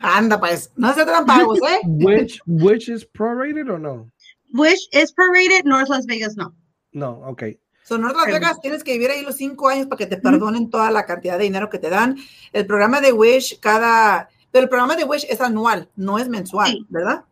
Anda, 0.00 0.40
pues, 0.40 0.72
no 0.76 0.92
se 0.92 1.02
aceptan 1.02 1.24
pagos, 1.24 1.60
¿eh? 1.60 1.80
which, 1.84 2.40
which 2.46 2.88
is 2.88 3.06
prorated 3.06 3.70
o 3.70 3.78
no? 3.78 4.10
Which 4.52 4.88
is 4.92 5.14
prorated, 5.14 5.64
North 5.64 5.88
Las 5.88 6.04
Vegas 6.06 6.36
no. 6.36 6.52
No, 6.92 7.20
ok. 7.24 7.44
So, 7.84 7.96
North 7.96 8.16
Las 8.16 8.26
Vegas 8.26 8.60
tienes 8.60 8.82
que 8.82 8.94
vivir 8.94 9.10
ahí 9.10 9.22
los 9.22 9.36
cinco 9.36 9.68
años 9.68 9.86
para 9.86 9.98
que 9.98 10.06
te 10.06 10.16
perdonen 10.16 10.68
toda 10.68 10.90
la 10.90 11.06
cantidad 11.06 11.38
de 11.38 11.44
dinero 11.44 11.70
que 11.70 11.78
te 11.78 11.90
dan. 11.90 12.16
El 12.52 12.66
programa 12.66 13.00
de 13.00 13.12
Wish, 13.12 13.60
cada. 13.60 14.28
Pero 14.50 14.64
el 14.64 14.68
programa 14.68 14.96
de 14.96 15.04
Wish 15.04 15.26
es 15.28 15.40
anual, 15.40 15.88
no 15.94 16.18
es 16.18 16.28
mensual, 16.28 16.86
¿verdad? 16.88 17.24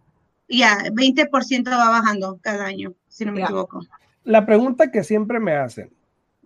Ya, 0.48 0.78
20% 0.92 1.70
va 1.70 1.90
bajando 1.90 2.38
cada 2.42 2.64
año, 2.64 2.94
si 3.08 3.24
no 3.24 3.32
me 3.32 3.42
equivoco 3.42 3.80
la 4.24 4.46
pregunta 4.46 4.90
que 4.90 5.04
siempre 5.04 5.40
me 5.40 5.52
hacen, 5.52 5.90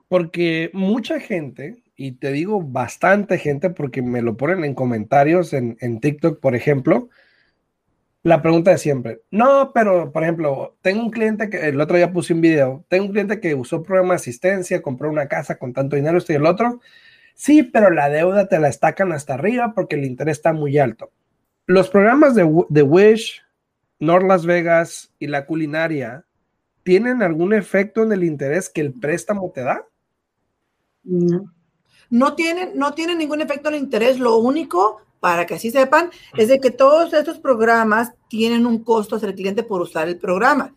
porque 0.08 0.70
mucha 0.72 1.20
gente, 1.20 1.82
y 1.96 2.12
te 2.12 2.32
digo 2.32 2.62
bastante 2.62 3.38
gente, 3.38 3.70
porque 3.70 4.02
me 4.02 4.22
lo 4.22 4.36
ponen 4.36 4.64
en 4.64 4.74
comentarios 4.74 5.52
en, 5.52 6.00
TikTok, 6.00 6.40
por 6.40 6.54
ejemplo, 6.54 7.08
la 8.22 8.42
pregunta 8.42 8.72
de 8.72 8.78
siempre, 8.78 9.20
no, 9.30 9.72
pero 9.72 10.10
por 10.12 10.22
ejemplo, 10.22 10.76
tengo 10.82 11.02
un 11.02 11.10
cliente 11.10 11.48
que 11.48 11.68
el 11.68 11.80
otro 11.80 11.96
día 11.96 12.12
puse 12.12 12.34
un 12.34 12.40
video, 12.40 12.84
tengo 12.88 13.04
un 13.04 13.12
cliente 13.12 13.40
que 13.40 13.54
usó 13.54 13.82
programa 13.82 14.14
de 14.14 14.16
asistencia, 14.16 14.82
compró 14.82 15.10
una 15.10 15.28
casa 15.28 15.58
con 15.58 15.72
tanto 15.72 15.96
dinero, 15.96 16.18
esto 16.18 16.32
y 16.32 16.36
el 16.36 16.46
otro. 16.46 16.80
Sí, 17.34 17.62
pero 17.62 17.90
la 17.90 18.08
deuda 18.08 18.48
te 18.48 18.58
la 18.58 18.68
estacan 18.68 19.12
hasta 19.12 19.34
arriba 19.34 19.74
porque 19.74 19.94
el 19.94 20.04
interés 20.04 20.38
está 20.38 20.52
muy 20.52 20.78
alto. 20.78 21.12
Los 21.66 21.90
programas 21.90 22.34
de, 22.34 22.50
de 22.68 22.82
Wish, 22.82 23.42
North 24.00 24.26
Las 24.26 24.46
Vegas 24.46 25.12
y 25.18 25.26
la 25.26 25.46
culinaria 25.46 26.24
¿tienen 26.87 27.20
algún 27.20 27.53
efecto 27.53 28.05
en 28.05 28.12
el 28.12 28.22
interés 28.22 28.70
que 28.70 28.81
el 28.81 28.92
préstamo 28.92 29.51
te 29.53 29.62
da? 29.62 29.85
No. 31.03 31.53
No 32.09 32.35
tienen, 32.37 32.79
no 32.79 32.94
tienen 32.94 33.18
ningún 33.18 33.40
efecto 33.40 33.68
en 33.68 33.75
el 33.75 33.83
interés. 33.83 34.20
Lo 34.20 34.37
único, 34.37 34.99
para 35.18 35.46
que 35.46 35.55
así 35.55 35.72
sepan, 35.72 36.11
es 36.37 36.46
de 36.46 36.61
que 36.61 36.70
todos 36.70 37.12
estos 37.12 37.40
programas 37.40 38.12
tienen 38.29 38.66
un 38.66 38.85
costo 38.85 39.16
hacia 39.16 39.27
el 39.27 39.35
cliente 39.35 39.64
por 39.64 39.81
usar 39.81 40.07
el 40.07 40.16
programa. 40.16 40.77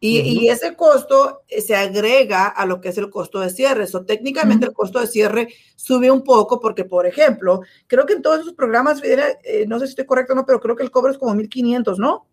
y, 0.00 0.48
ese 0.48 0.74
costo 0.74 1.42
eh, 1.46 1.60
se 1.60 1.76
agrega 1.76 2.48
a 2.48 2.66
lo 2.66 2.80
que 2.80 2.88
es 2.88 2.98
el 2.98 3.08
costo 3.08 3.38
de 3.38 3.50
cierre. 3.50 3.86
So, 3.86 4.04
técnicamente 4.04 4.66
el 4.66 4.72
costo 4.72 4.98
de 4.98 5.06
cierre 5.06 5.46
sube 5.76 6.10
un 6.10 6.24
poco 6.24 6.58
porque, 6.58 6.84
por 6.84 7.06
ejemplo, 7.06 7.60
creo 7.86 8.04
que 8.04 8.14
en 8.14 8.22
todos 8.22 8.40
esos 8.40 8.54
programas, 8.54 9.00
eh, 9.04 9.64
no 9.68 9.78
sé 9.78 9.86
si 9.86 9.90
estoy 9.90 10.06
correcto 10.06 10.32
o 10.32 10.36
no, 10.36 10.44
pero 10.44 10.58
creo 10.58 10.74
que 10.74 10.82
el 10.82 10.90
cobro 10.90 11.12
es 11.12 11.18
como 11.18 11.36
1.500, 11.36 11.98
¿no? 11.98 12.26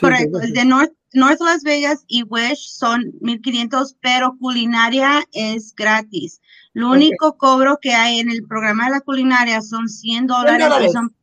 Correcto, 0.00 0.40
el 0.40 0.52
de 0.52 0.64
North, 0.64 0.92
North 1.14 1.40
Las 1.40 1.62
Vegas 1.62 2.04
y 2.06 2.22
Wish 2.24 2.70
son 2.70 3.12
1500, 3.20 3.96
pero 4.00 4.36
culinaria 4.38 5.24
es 5.32 5.74
gratis. 5.74 6.40
Lo 6.74 6.90
único 6.90 7.36
cobro 7.36 7.78
que 7.80 7.94
hay 7.94 8.20
en 8.20 8.30
el 8.30 8.46
programa 8.46 8.86
de 8.86 8.92
la 8.92 9.00
culinaria 9.00 9.60
son 9.62 9.88
100 9.88 10.26
dólares, 10.26 10.68
y 10.82 10.88
son, 10.90 11.14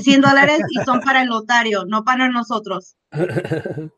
100 0.00 0.20
dólares 0.20 0.60
y 0.70 0.84
son 0.84 1.00
para 1.00 1.22
el 1.22 1.28
lotario, 1.28 1.84
no 1.84 2.04
para 2.04 2.28
nosotros. 2.28 2.96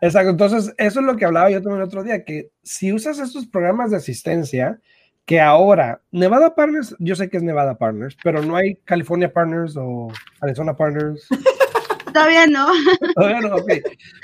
Exacto, 0.00 0.30
entonces 0.30 0.74
eso 0.76 1.00
es 1.00 1.06
lo 1.06 1.16
que 1.16 1.24
hablaba 1.24 1.50
yo 1.50 1.62
también 1.62 1.80
el 1.80 1.88
otro 1.88 2.02
día, 2.02 2.24
que 2.24 2.50
si 2.62 2.92
usas 2.92 3.18
estos 3.18 3.46
programas 3.46 3.90
de 3.90 3.96
asistencia, 3.96 4.78
que 5.24 5.40
ahora 5.40 6.02
Nevada 6.10 6.54
Partners, 6.54 6.94
yo 6.98 7.16
sé 7.16 7.30
que 7.30 7.38
es 7.38 7.42
Nevada 7.42 7.78
Partners, 7.78 8.16
pero 8.22 8.42
no 8.42 8.56
hay 8.56 8.76
California 8.84 9.32
Partners 9.32 9.74
o 9.76 10.08
Arizona 10.40 10.76
Partners. 10.76 11.26
todavía 12.16 12.46
no. 12.46 12.66
Todavía 13.14 13.40
no, 13.40 13.56
ok. 13.56 13.72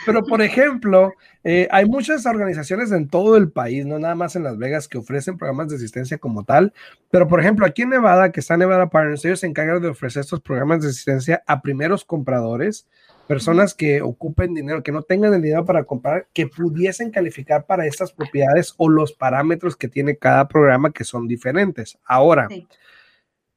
Pero, 0.07 0.25
por 0.25 0.41
ejemplo, 0.41 1.13
eh, 1.45 1.69
hay 1.71 1.85
muchas 1.85 2.25
organizaciones 2.25 2.91
en 2.91 3.09
todo 3.09 3.37
el 3.37 3.51
país, 3.51 3.85
no 3.85 3.99
nada 3.99 4.15
más 4.15 4.35
en 4.35 4.45
Las 4.45 4.57
Vegas, 4.57 4.89
que 4.89 4.99
ofrecen 4.99 5.37
programas 5.37 5.69
de 5.69 5.77
asistencia 5.77 6.17
como 6.17 6.45
tal. 6.45 6.73
Pero, 7.11 7.29
por 7.29 7.41
ejemplo, 7.41 7.67
aquí 7.67 7.83
en 7.83 7.91
Nevada, 7.91 8.33
que 8.33 8.41
está 8.41 8.57
Nevada 8.57 8.89
Partners, 8.89 9.25
ellos 9.25 9.41
se 9.41 9.47
encargan 9.47 9.83
de 9.83 9.89
ofrecer 9.89 10.21
estos 10.21 10.41
programas 10.41 10.81
de 10.81 10.89
asistencia 10.89 11.43
a 11.47 11.61
primeros 11.61 12.05
compradores, 12.05 12.89
personas 13.29 13.75
que 13.75 14.01
ocupen 14.01 14.55
dinero, 14.55 14.83
que 14.83 14.93
no 14.93 15.03
tengan 15.03 15.35
el 15.35 15.43
dinero 15.43 15.67
para 15.67 15.85
comprar, 15.85 16.29
que 16.33 16.47
pudiesen 16.47 17.11
calificar 17.11 17.67
para 17.67 17.87
estas 17.87 18.13
propiedades 18.13 18.75
o 18.79 18.89
los 18.89 19.13
parámetros 19.13 19.77
que 19.77 19.89
tiene 19.89 20.17
cada 20.17 20.49
programa 20.49 20.93
que 20.93 21.05
son 21.05 21.29
diferentes. 21.29 21.99
Ahora, 22.05 22.49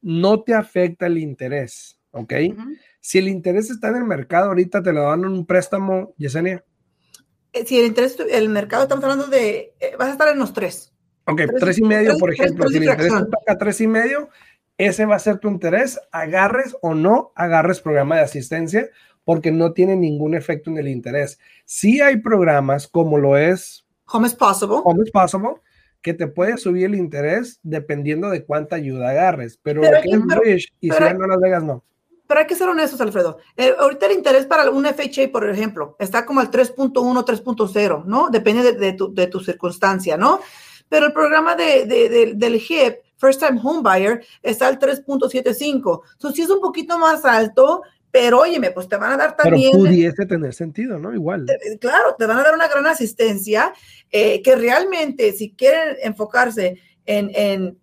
no 0.02 0.41
te 0.41 0.54
afecta 0.54 1.08
el 1.08 1.17
interés, 1.17 2.00
¿ok? 2.12 2.34
Si 3.05 3.19
el 3.19 3.27
interés 3.27 3.69
está 3.69 3.89
en 3.89 3.97
el 3.97 4.03
mercado, 4.03 4.47
ahorita 4.47 4.81
te 4.81 4.91
lo 4.91 5.03
dan 5.03 5.25
un 5.25 5.45
préstamo, 5.45 6.15
Yesenia. 6.17 6.65
Eh, 7.53 7.63
si 7.63 7.77
el 7.77 7.85
interés, 7.85 8.17
el 8.31 8.49
mercado, 8.49 8.81
estamos 8.81 9.03
hablando 9.03 9.27
de, 9.27 9.75
eh, 9.79 9.95
vas 9.99 10.07
a 10.07 10.11
estar 10.13 10.27
en 10.29 10.39
los 10.39 10.53
tres. 10.53 10.91
Ok, 11.27 11.41
tres, 11.59 11.77
y 11.77 11.83
medio, 11.83 12.17
por 12.17 12.33
ejemplo. 12.33 12.67
si 12.67 12.77
el 12.77 12.85
interés 12.85 13.13
toca 13.13 13.59
tres 13.59 13.79
y 13.79 13.85
medio, 13.85 14.29
ese 14.79 15.05
va 15.05 15.17
a 15.17 15.19
ser 15.19 15.37
tu 15.37 15.49
interés, 15.49 15.99
agarres 16.11 16.75
o 16.81 16.95
no 16.95 17.31
agarres 17.35 17.79
programa 17.79 18.15
de 18.15 18.23
asistencia, 18.23 18.89
porque 19.23 19.51
no 19.51 19.73
tiene 19.73 19.95
ningún 19.95 20.33
efecto 20.33 20.71
en 20.71 20.79
el 20.79 20.87
interés. 20.87 21.37
Sí 21.63 22.01
hay 22.01 22.17
programas 22.17 22.87
como 22.87 23.19
lo 23.19 23.37
es 23.37 23.85
Home 24.13 24.25
is 24.25 24.33
Possible. 24.33 24.77
Home 24.83 25.03
is 25.05 25.11
Possible, 25.11 25.61
que 26.01 26.15
te 26.15 26.25
puede 26.25 26.57
subir 26.57 26.85
el 26.85 26.95
interés 26.95 27.59
dependiendo 27.61 28.31
de 28.31 28.43
cuánta 28.43 28.77
ayuda 28.77 29.11
agarres. 29.11 29.59
Pero, 29.61 29.81
Bridge 29.81 30.73
y 30.79 30.89
si 30.89 30.99
no 30.99 31.27
Las 31.27 31.39
Vegas, 31.39 31.63
no. 31.63 31.83
Pero 32.27 32.39
hay 32.39 32.47
que 32.47 32.55
ser 32.55 32.67
honestos, 32.67 32.99
Alfredo. 33.01 33.38
Eh, 33.55 33.73
ahorita 33.77 34.07
el 34.07 34.13
interés 34.13 34.45
para 34.45 34.69
un 34.71 34.85
FHA, 34.85 35.31
por 35.31 35.47
ejemplo, 35.49 35.95
está 35.99 36.25
como 36.25 36.39
al 36.39 36.49
3.1, 36.49 36.93
3.0, 36.93 38.05
¿no? 38.05 38.29
Depende 38.29 38.73
de, 38.73 38.93
tu, 38.93 39.13
de, 39.13 39.27
tu, 39.27 39.39
circunstancia, 39.39 40.17
¿no? 40.17 40.39
Pero 40.89 41.07
el 41.07 41.13
programa 41.13 41.55
de, 41.55 42.33
del 42.35 42.55
HIP, 42.55 42.97
First 43.17 43.41
Time 43.45 43.59
Home 43.63 43.81
Buyer, 43.81 44.25
está 44.41 44.67
al 44.67 44.79
3.75. 44.79 46.01
Entonces, 46.13 46.35
si 46.35 46.41
es 46.41 46.49
un 46.49 46.61
poquito 46.61 46.97
más 46.97 47.25
alto, 47.25 47.83
pero 48.11 48.39
óyeme, 48.39 48.71
pues 48.71 48.88
te 48.88 48.95
van 48.95 49.13
a 49.13 49.17
dar 49.17 49.35
también. 49.35 49.71
Pero 49.73 49.83
pudiese 49.83 50.25
tener 50.25 50.53
sentido, 50.53 50.97
¿no? 50.97 51.13
Igual. 51.13 51.45
claro, 51.79 52.15
te 52.17 52.25
van 52.25 52.38
a 52.38 52.43
dar 52.43 52.55
una 52.55 52.67
gran 52.67 52.88
asistencia 52.88 53.73
eh, 54.11 54.41
que 54.41 54.55
realmente, 54.55 55.33
si 55.33 55.51
quieren 55.51 55.97
enfocarse 56.01 56.79
en, 57.05 57.29
en 57.35 57.77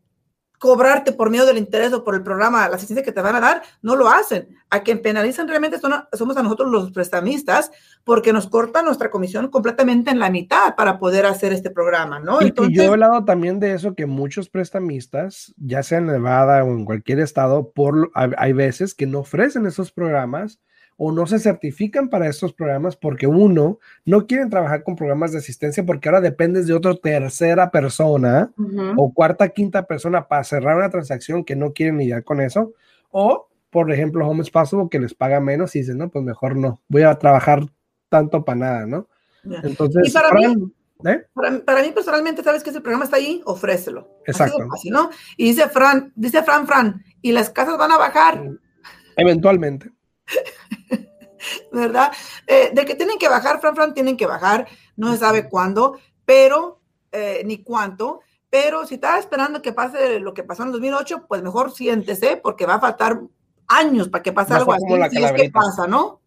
cobrarte 0.62 1.10
por 1.10 1.28
medio 1.28 1.44
del 1.44 1.58
interés 1.58 1.92
o 1.92 2.04
por 2.04 2.14
el 2.14 2.22
programa, 2.22 2.68
la 2.68 2.76
asistencia 2.76 3.02
que 3.02 3.10
te 3.10 3.20
van 3.20 3.34
a 3.34 3.40
dar, 3.40 3.62
no 3.82 3.96
lo 3.96 4.08
hacen. 4.08 4.46
A 4.70 4.84
quien 4.84 5.02
penalizan 5.02 5.48
realmente 5.48 5.80
somos 5.80 6.36
a 6.36 6.42
nosotros 6.44 6.70
los 6.70 6.92
prestamistas 6.92 7.72
porque 8.04 8.32
nos 8.32 8.46
cortan 8.46 8.84
nuestra 8.84 9.10
comisión 9.10 9.48
completamente 9.48 10.12
en 10.12 10.20
la 10.20 10.30
mitad 10.30 10.76
para 10.76 11.00
poder 11.00 11.26
hacer 11.26 11.52
este 11.52 11.70
programa, 11.70 12.20
¿no? 12.20 12.40
Y, 12.40 12.44
Entonces, 12.44 12.76
yo 12.76 12.84
he 12.84 12.86
hablado 12.86 13.24
también 13.24 13.58
de 13.58 13.72
eso, 13.72 13.96
que 13.96 14.06
muchos 14.06 14.48
prestamistas, 14.48 15.52
ya 15.56 15.82
sea 15.82 15.98
en 15.98 16.06
Nevada 16.06 16.62
o 16.62 16.68
en 16.68 16.84
cualquier 16.84 17.18
estado, 17.18 17.72
por, 17.72 18.12
hay 18.14 18.52
veces 18.52 18.94
que 18.94 19.08
no 19.08 19.18
ofrecen 19.18 19.66
esos 19.66 19.90
programas 19.90 20.60
o 21.04 21.10
no 21.10 21.26
se 21.26 21.40
certifican 21.40 22.08
para 22.08 22.28
estos 22.28 22.52
programas 22.52 22.94
porque 22.94 23.26
uno, 23.26 23.80
no 24.04 24.24
quieren 24.28 24.50
trabajar 24.50 24.84
con 24.84 24.94
programas 24.94 25.32
de 25.32 25.38
asistencia 25.38 25.84
porque 25.84 26.08
ahora 26.08 26.20
dependes 26.20 26.68
de 26.68 26.74
otra 26.74 26.94
tercera 26.94 27.72
persona 27.72 28.52
o 28.96 29.12
cuarta, 29.12 29.48
quinta 29.48 29.84
persona 29.84 30.28
para 30.28 30.44
cerrar 30.44 30.76
una 30.76 30.90
transacción 30.90 31.42
que 31.42 31.56
no 31.56 31.72
quieren 31.72 31.98
lidiar 31.98 32.22
con 32.22 32.40
eso. 32.40 32.74
O, 33.10 33.48
por 33.70 33.90
ejemplo, 33.90 34.28
Home 34.28 34.44
Possible 34.44 34.86
que 34.88 35.00
les 35.00 35.12
paga 35.12 35.40
menos 35.40 35.74
y 35.74 35.80
dicen, 35.80 35.98
no, 35.98 36.08
pues 36.08 36.24
mejor 36.24 36.54
no, 36.54 36.80
voy 36.86 37.02
a 37.02 37.18
trabajar 37.18 37.66
tanto 38.08 38.44
para 38.44 38.58
nada, 38.60 38.86
¿no? 38.86 39.08
Entonces, 39.64 40.08
¿Y 40.08 40.12
para, 40.12 40.32
mí, 40.32 40.72
¿eh? 41.04 41.26
para, 41.64 41.82
mí 41.82 41.90
personalmente, 41.90 42.44
¿sabes 42.44 42.62
que 42.62 42.70
ese 42.70 42.80
programa 42.80 43.06
está 43.06 43.16
ahí? 43.16 43.42
Ofrécelo. 43.44 44.08
Exacto. 44.24 44.68
¿no? 44.92 45.10
Y 45.36 45.46
dice 45.46 45.68
Fran, 45.68 46.12
dice 46.14 46.44
Fran, 46.44 46.64
Fran, 46.64 47.02
¿y 47.20 47.32
las 47.32 47.50
casas 47.50 47.76
van 47.76 47.90
a 47.90 47.98
bajar? 47.98 48.40
Eventualmente. 49.16 49.90
¿verdad? 51.72 52.12
Eh, 52.46 52.70
de 52.72 52.84
que 52.84 52.94
tienen 52.94 53.18
que 53.18 53.28
bajar, 53.28 53.60
Fran 53.60 53.74
Fran, 53.74 53.94
tienen 53.94 54.16
que 54.16 54.26
bajar, 54.26 54.66
no 54.96 55.12
se 55.12 55.18
sabe 55.18 55.48
cuándo, 55.48 55.98
pero, 56.24 56.80
eh, 57.10 57.42
ni 57.44 57.62
cuánto, 57.62 58.20
pero 58.50 58.86
si 58.86 58.94
estás 58.94 59.20
esperando 59.20 59.62
que 59.62 59.72
pase 59.72 60.20
lo 60.20 60.34
que 60.34 60.44
pasó 60.44 60.62
en 60.62 60.68
el 60.68 60.72
2008, 60.72 61.26
pues 61.26 61.42
mejor 61.42 61.72
siéntese, 61.72 62.36
porque 62.36 62.66
va 62.66 62.74
a 62.74 62.80
faltar 62.80 63.20
años 63.68 64.08
para 64.08 64.22
que 64.22 64.32
pase 64.32 64.54
algo 64.54 64.72
así, 64.72 64.84
si 65.10 65.24
es 65.24 65.32
que 65.32 65.50
pasa, 65.50 65.86
¿no? 65.86 66.20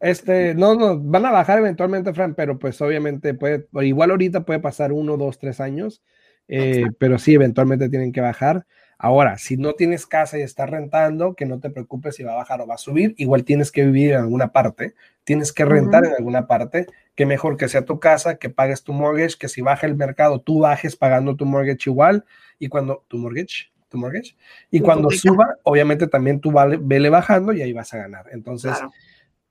Este, 0.00 0.54
no, 0.54 0.76
no, 0.76 0.96
van 0.96 1.26
a 1.26 1.32
bajar 1.32 1.58
eventualmente, 1.58 2.14
Fran, 2.14 2.34
pero 2.34 2.56
pues 2.56 2.80
obviamente 2.80 3.34
puede, 3.34 3.66
igual 3.82 4.12
ahorita 4.12 4.44
puede 4.44 4.60
pasar 4.60 4.92
uno, 4.92 5.16
dos, 5.16 5.38
tres 5.38 5.60
años, 5.60 6.02
eh, 6.46 6.84
pero 6.98 7.18
sí, 7.18 7.34
eventualmente 7.34 7.88
tienen 7.88 8.12
que 8.12 8.20
bajar. 8.20 8.64
Ahora, 9.00 9.38
si 9.38 9.56
no 9.56 9.74
tienes 9.74 10.06
casa 10.06 10.38
y 10.38 10.42
estás 10.42 10.68
rentando, 10.68 11.34
que 11.34 11.46
no 11.46 11.60
te 11.60 11.70
preocupes 11.70 12.16
si 12.16 12.24
va 12.24 12.32
a 12.32 12.36
bajar 12.36 12.60
o 12.60 12.66
va 12.66 12.74
a 12.74 12.78
subir, 12.78 13.14
igual 13.16 13.44
tienes 13.44 13.70
que 13.70 13.84
vivir 13.84 14.10
en 14.10 14.18
alguna 14.18 14.50
parte, 14.50 14.94
tienes 15.22 15.52
que 15.52 15.64
rentar 15.64 16.04
en 16.04 16.14
alguna 16.14 16.48
parte, 16.48 16.86
que 17.14 17.24
mejor 17.24 17.56
que 17.56 17.68
sea 17.68 17.84
tu 17.84 18.00
casa, 18.00 18.38
que 18.38 18.50
pagues 18.50 18.82
tu 18.82 18.92
mortgage, 18.92 19.36
que 19.38 19.48
si 19.48 19.60
baja 19.60 19.86
el 19.86 19.94
mercado, 19.94 20.40
tú 20.40 20.60
bajes 20.60 20.96
pagando 20.96 21.36
tu 21.36 21.46
mortgage 21.46 21.88
igual, 21.88 22.24
y 22.58 22.68
cuando 22.68 23.04
tu 23.06 23.18
mortgage, 23.18 23.70
tu 23.88 23.98
mortgage, 23.98 24.36
y 24.68 24.80
cuando 24.80 25.10
suba, 25.10 25.56
obviamente 25.62 26.08
también 26.08 26.40
tú 26.40 26.50
vale, 26.50 26.76
vele 26.80 27.08
bajando 27.08 27.52
y 27.52 27.62
ahí 27.62 27.72
vas 27.72 27.94
a 27.94 27.98
ganar. 27.98 28.26
Entonces, 28.32 28.76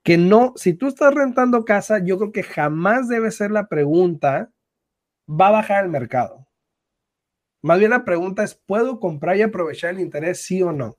que 0.04 0.18
no, 0.18 0.54
si 0.58 0.74
tú 0.74 0.88
estás 0.88 1.14
rentando 1.14 1.64
casa, 1.64 2.00
yo 2.00 2.18
creo 2.18 2.32
que 2.34 2.44
jamás 2.44 3.08
debe 3.08 3.32
ser 3.32 3.52
la 3.52 3.68
pregunta, 3.68 4.52
¿va 5.30 5.48
a 5.48 5.52
bajar 5.52 5.86
el 5.86 5.90
mercado? 5.90 6.47
Más 7.68 7.80
bien 7.80 7.92
la 7.92 8.06
pregunta 8.06 8.44
es, 8.44 8.56
¿puedo 8.56 8.98
comprar 8.98 9.36
y 9.36 9.42
aprovechar 9.42 9.94
el 9.94 10.00
interés, 10.00 10.42
sí 10.42 10.64
o 10.64 10.72
no? 10.72 10.98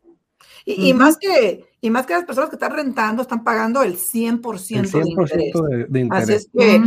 Y, 0.67 0.93
más 0.93 1.17
que, 1.17 1.65
y 1.81 1.89
más 1.89 2.05
que 2.05 2.13
las 2.13 2.25
personas 2.25 2.51
que 2.51 2.57
están 2.57 2.73
rentando 2.73 3.23
están 3.23 3.43
pagando 3.43 3.83
el 3.83 3.97
100%, 3.97 4.91
de, 4.91 5.09
interés. 5.09 5.89
de, 5.89 6.01
interés. 6.01 6.25
Así 6.25 6.33
es 6.35 6.49
que, 6.53 6.83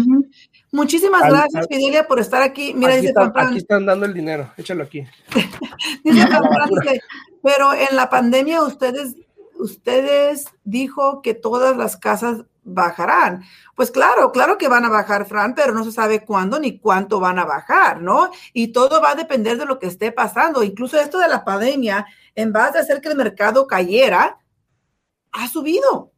muchísimas 0.71 1.27
gracias, 1.27 1.67
Fidelia, 1.67 2.07
por 2.07 2.19
estar 2.19 2.43
aquí. 2.43 2.75
Mira, 2.75 2.93
aquí, 2.93 3.07
dice 3.07 3.13
aquí 3.17 3.57
están 3.57 3.87
dando 3.87 4.05
el 4.05 4.13
dinero, 4.13 4.51
échalo 4.55 4.83
aquí. 4.83 5.03
dice 6.03 6.27
pero 7.41 7.73
en 7.73 7.95
la 7.95 8.07
pandemia 8.11 8.61
ustedes, 8.61 9.15
ustedes 9.55 10.45
dijo 10.63 11.23
que 11.23 11.33
todas 11.33 11.75
las 11.75 11.97
casas 11.97 12.45
bajarán. 12.63 13.43
Pues 13.75 13.91
claro, 13.91 14.31
claro 14.31 14.57
que 14.57 14.67
van 14.67 14.85
a 14.85 14.89
bajar, 14.89 15.25
Fran, 15.25 15.55
pero 15.55 15.73
no 15.73 15.83
se 15.83 15.91
sabe 15.91 16.23
cuándo 16.25 16.59
ni 16.59 16.79
cuánto 16.79 17.19
van 17.19 17.39
a 17.39 17.45
bajar, 17.45 18.01
¿no? 18.01 18.31
Y 18.53 18.71
todo 18.71 19.01
va 19.01 19.11
a 19.11 19.15
depender 19.15 19.57
de 19.57 19.65
lo 19.65 19.79
que 19.79 19.87
esté 19.87 20.11
pasando. 20.11 20.63
Incluso 20.63 20.99
esto 20.99 21.19
de 21.19 21.27
la 21.27 21.43
pandemia, 21.43 22.05
en 22.35 22.53
base 22.53 22.77
a 22.77 22.81
hacer 22.81 23.01
que 23.01 23.09
el 23.09 23.15
mercado 23.15 23.67
cayera, 23.67 24.37
ha 25.31 25.47
subido. 25.47 26.11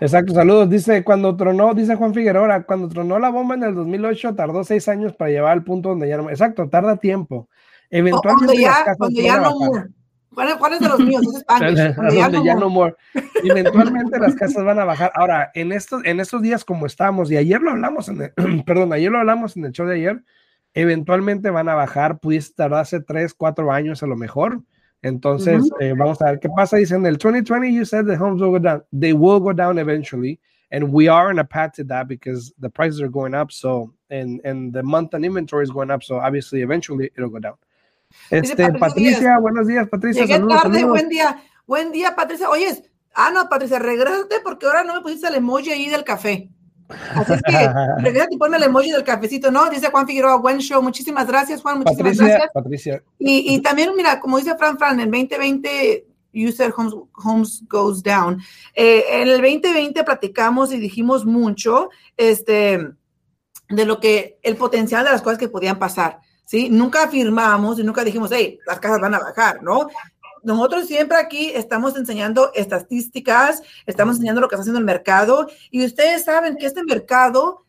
Exacto, 0.00 0.34
saludos. 0.34 0.68
Dice, 0.68 1.04
cuando 1.04 1.34
tronó, 1.36 1.74
dice 1.74 1.94
Juan 1.96 2.14
Figueroa, 2.14 2.62
cuando 2.64 2.88
tronó 2.88 3.18
la 3.18 3.30
bomba 3.30 3.54
en 3.54 3.62
el 3.64 3.74
2008, 3.74 4.34
tardó 4.34 4.64
seis 4.64 4.88
años 4.88 5.14
para 5.14 5.30
llevar 5.30 5.52
al 5.52 5.64
punto 5.64 5.90
donde 5.90 6.08
ya 6.08 6.16
no. 6.16 6.30
Exacto, 6.30 6.68
tarda 6.68 6.96
tiempo. 6.96 7.48
Eventualmente. 7.88 8.66
Cuando 8.98 9.20
ya, 9.20 9.38
no 9.38 9.54
¿Cuál, 10.34 10.72
es 10.72 10.80
de 10.80 10.88
los 10.88 11.00
míos? 11.00 11.22
Es 11.60 11.74
ya, 12.44 12.54
no, 12.54 12.94
Eventualmente 13.42 14.18
las 14.18 14.34
casas 14.34 14.64
van 14.64 14.78
a 14.78 14.84
bajar. 14.84 15.12
Ahora, 15.14 15.50
en 15.54 15.72
estos, 15.72 16.04
en 16.04 16.20
estos 16.20 16.42
días 16.42 16.64
como 16.64 16.86
estamos, 16.86 17.30
y 17.30 17.36
ayer 17.36 17.60
lo 17.60 17.70
hablamos 17.70 18.08
en 18.08 18.22
el, 18.22 18.64
perdón, 18.64 18.92
ayer 18.92 19.10
lo 19.10 19.18
hablamos 19.18 19.56
en 19.56 19.64
el 19.64 19.72
show 19.72 19.86
de 19.86 19.96
ayer, 19.96 20.22
eventualmente 20.74 21.50
van 21.50 21.68
a 21.68 21.74
bajar, 21.74 22.18
pudiese 22.18 22.52
tardarse 22.54 23.00
tres, 23.00 23.34
cuatro 23.34 23.72
años 23.72 24.02
a 24.02 24.06
lo 24.06 24.16
mejor. 24.16 24.62
Entonces, 25.02 25.68
eh, 25.80 25.94
vamos 25.96 26.22
a 26.22 26.26
ver 26.26 26.38
qué 26.38 26.48
pasa. 26.48 26.76
Dicen, 26.76 27.04
el 27.04 27.18
2020, 27.18 27.72
you 27.72 27.84
said 27.84 28.06
the 28.06 28.16
homes 28.16 28.40
will 28.40 28.52
go 28.52 28.58
down. 28.58 28.84
They 28.92 29.12
will 29.12 29.40
go 29.40 29.52
down 29.52 29.78
eventually. 29.78 30.38
And 30.70 30.92
we 30.92 31.08
are 31.08 31.30
in 31.30 31.38
a 31.38 31.44
path 31.44 31.72
to 31.74 31.84
that 31.84 32.08
because 32.08 32.54
the 32.58 32.70
prices 32.70 33.02
are 33.02 33.08
going 33.08 33.34
up. 33.34 33.50
So, 33.50 33.92
and, 34.10 34.40
and 34.44 34.72
the 34.72 34.82
month 34.82 35.12
and 35.12 35.24
inventory 35.24 35.64
is 35.64 35.70
going 35.70 35.90
up. 35.90 36.02
So, 36.02 36.18
obviously, 36.18 36.62
eventually, 36.62 37.10
it'll 37.16 37.28
go 37.28 37.40
down. 37.40 37.56
Este, 38.30 38.72
Patricia, 38.72 39.38
buenos 39.38 39.66
días, 39.66 39.88
Patricia. 39.88 40.24
Llegué 40.24 40.46
tarde, 40.46 40.84
buen 40.84 41.08
día. 41.08 41.42
Buen 41.66 41.92
día, 41.92 42.14
Patricia. 42.14 42.50
Oye, 42.50 42.82
Ah, 43.14 43.30
no, 43.32 43.48
Patricia, 43.48 43.78
regrésate 43.78 44.36
porque 44.42 44.66
ahora 44.66 44.84
no 44.84 44.94
me 44.94 45.00
pusiste 45.00 45.28
el 45.28 45.34
emoji 45.34 45.70
ahí 45.70 45.88
del 45.88 46.04
café. 46.04 46.48
Así 47.14 47.32
es 47.32 47.42
que 47.42 47.52
regrésate 48.02 48.34
y 48.34 48.38
ponme 48.38 48.56
el 48.56 48.62
emoji 48.62 48.90
del 48.90 49.04
cafecito, 49.04 49.50
¿no? 49.50 49.68
Dice 49.68 49.90
Juan 49.90 50.06
Figueroa, 50.06 50.36
buen 50.36 50.58
show. 50.58 50.82
Muchísimas 50.82 51.26
gracias, 51.26 51.60
Juan. 51.60 51.80
Muchísimas 51.80 52.16
gracias. 52.16 52.50
Patricia. 52.54 53.02
Y, 53.18 53.54
y 53.54 53.60
también, 53.60 53.90
mira, 53.96 54.18
como 54.18 54.38
dice 54.38 54.56
Fran 54.56 54.78
Fran, 54.78 54.98
en 55.00 55.10
2020 55.10 56.06
User 56.34 56.72
Homes, 56.74 56.94
Homes 57.22 57.64
Goes 57.68 58.02
Down. 58.02 58.40
Eh, 58.74 59.04
en 59.10 59.28
el 59.28 59.42
2020 59.42 60.02
platicamos 60.04 60.72
y 60.72 60.78
dijimos 60.78 61.26
mucho 61.26 61.90
este, 62.16 62.88
de 63.68 63.84
lo 63.84 64.00
que, 64.00 64.38
el 64.42 64.56
potencial 64.56 65.04
de 65.04 65.10
las 65.10 65.22
cosas 65.22 65.38
que 65.38 65.48
podían 65.48 65.78
pasar. 65.78 66.20
¿Sí? 66.44 66.68
Nunca 66.70 67.04
afirmamos 67.04 67.78
y 67.78 67.84
nunca 67.84 68.04
dijimos, 68.04 68.30
hey, 68.32 68.58
las 68.66 68.80
casas 68.80 69.00
van 69.00 69.14
a 69.14 69.18
bajar, 69.18 69.62
¿no? 69.62 69.88
Nosotros 70.42 70.86
siempre 70.86 71.18
aquí 71.18 71.52
estamos 71.54 71.96
enseñando 71.96 72.50
estadísticas, 72.54 73.62
estamos 73.86 74.16
enseñando 74.16 74.40
lo 74.40 74.48
que 74.48 74.56
está 74.56 74.62
haciendo 74.62 74.80
el 74.80 74.84
mercado 74.84 75.46
y 75.70 75.84
ustedes 75.84 76.24
saben 76.24 76.56
que 76.56 76.66
este 76.66 76.82
mercado 76.82 77.64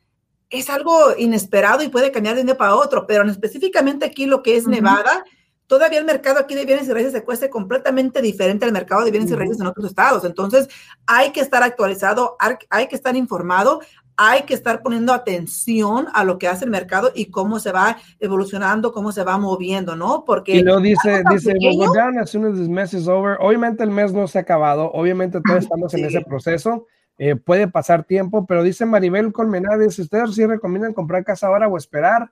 es 0.50 0.70
algo 0.70 1.16
inesperado 1.18 1.84
y 1.84 1.90
puede 1.90 2.12
cambiar 2.12 2.36
de 2.36 2.42
un 2.42 2.48
día 2.48 2.58
para 2.58 2.76
otro, 2.76 3.06
pero 3.08 3.28
específicamente 3.30 4.06
aquí 4.06 4.26
lo 4.26 4.44
que 4.44 4.56
es 4.56 4.68
Nevada, 4.68 5.24
todavía 5.68 5.98
el 5.98 6.06
mercado 6.06 6.40
aquí 6.40 6.54
de 6.54 6.66
bienes 6.66 6.88
y 6.88 6.94
raíces 6.94 7.14
se 7.14 7.24
cuesta 7.24 7.50
completamente 7.50 8.22
diferente 8.22 8.66
al 8.66 8.72
mercado 8.72 9.04
de 9.04 9.12
bienes 9.12 9.32
y 9.32 9.36
raíces 9.36 9.60
en 9.60 9.68
otros 9.68 9.88
estados. 9.88 10.24
Entonces, 10.24 10.68
hay 11.08 11.32
que 11.32 11.42
estar 11.42 11.64
actualizado, 11.64 12.38
hay 12.70 12.88
que 12.88 12.96
estar 12.96 13.16
informado, 13.16 13.82
hay 14.18 14.44
que 14.44 14.54
estar 14.54 14.82
poniendo 14.82 15.14
atención 15.14 16.08
a 16.14 16.24
lo 16.24 16.38
que 16.38 16.48
hace 16.48 16.66
el 16.66 16.72
mercado 16.72 17.12
y 17.14 17.26
cómo 17.26 17.60
se 17.60 17.72
va 17.72 17.98
evolucionando, 18.20 18.94
cómo 18.94 19.12
se 19.12 19.24
va 19.24 19.38
moviendo, 19.38 19.96
¿no? 19.96 20.24
Porque... 20.26 20.56
Y 20.56 20.62
lo 20.62 20.80
dice, 20.80 21.24
dice, 21.32 21.54
we'll 21.60 21.78
go 21.78 21.94
down 21.94 22.18
as 22.20 22.30
soon 22.30 22.46
as 22.46 22.58
this 22.58 22.70
mess 22.70 22.94
is 22.94 23.08
over. 23.08 23.38
Obviamente 23.40 23.84
el 23.84 23.92
mes 23.92 24.14
no 24.14 24.28
se 24.28 24.38
ha 24.38 24.42
acabado, 24.42 24.92
obviamente 24.92 25.40
todos 25.46 25.64
estamos 25.64 25.94
en 25.94 26.06
ese 26.06 26.22
proceso. 26.22 26.88
Eh, 27.18 27.36
puede 27.36 27.68
pasar 27.68 28.04
tiempo, 28.04 28.46
pero 28.48 28.64
dice 28.64 28.86
Maribel 28.86 29.32
Colmenares, 29.32 30.00
¿ustedes 30.00 30.34
sí 30.34 30.46
recomiendan 30.46 30.94
comprar 30.94 31.24
casa 31.24 31.48
ahora 31.48 31.68
o 31.68 31.78
esperar? 31.78 32.32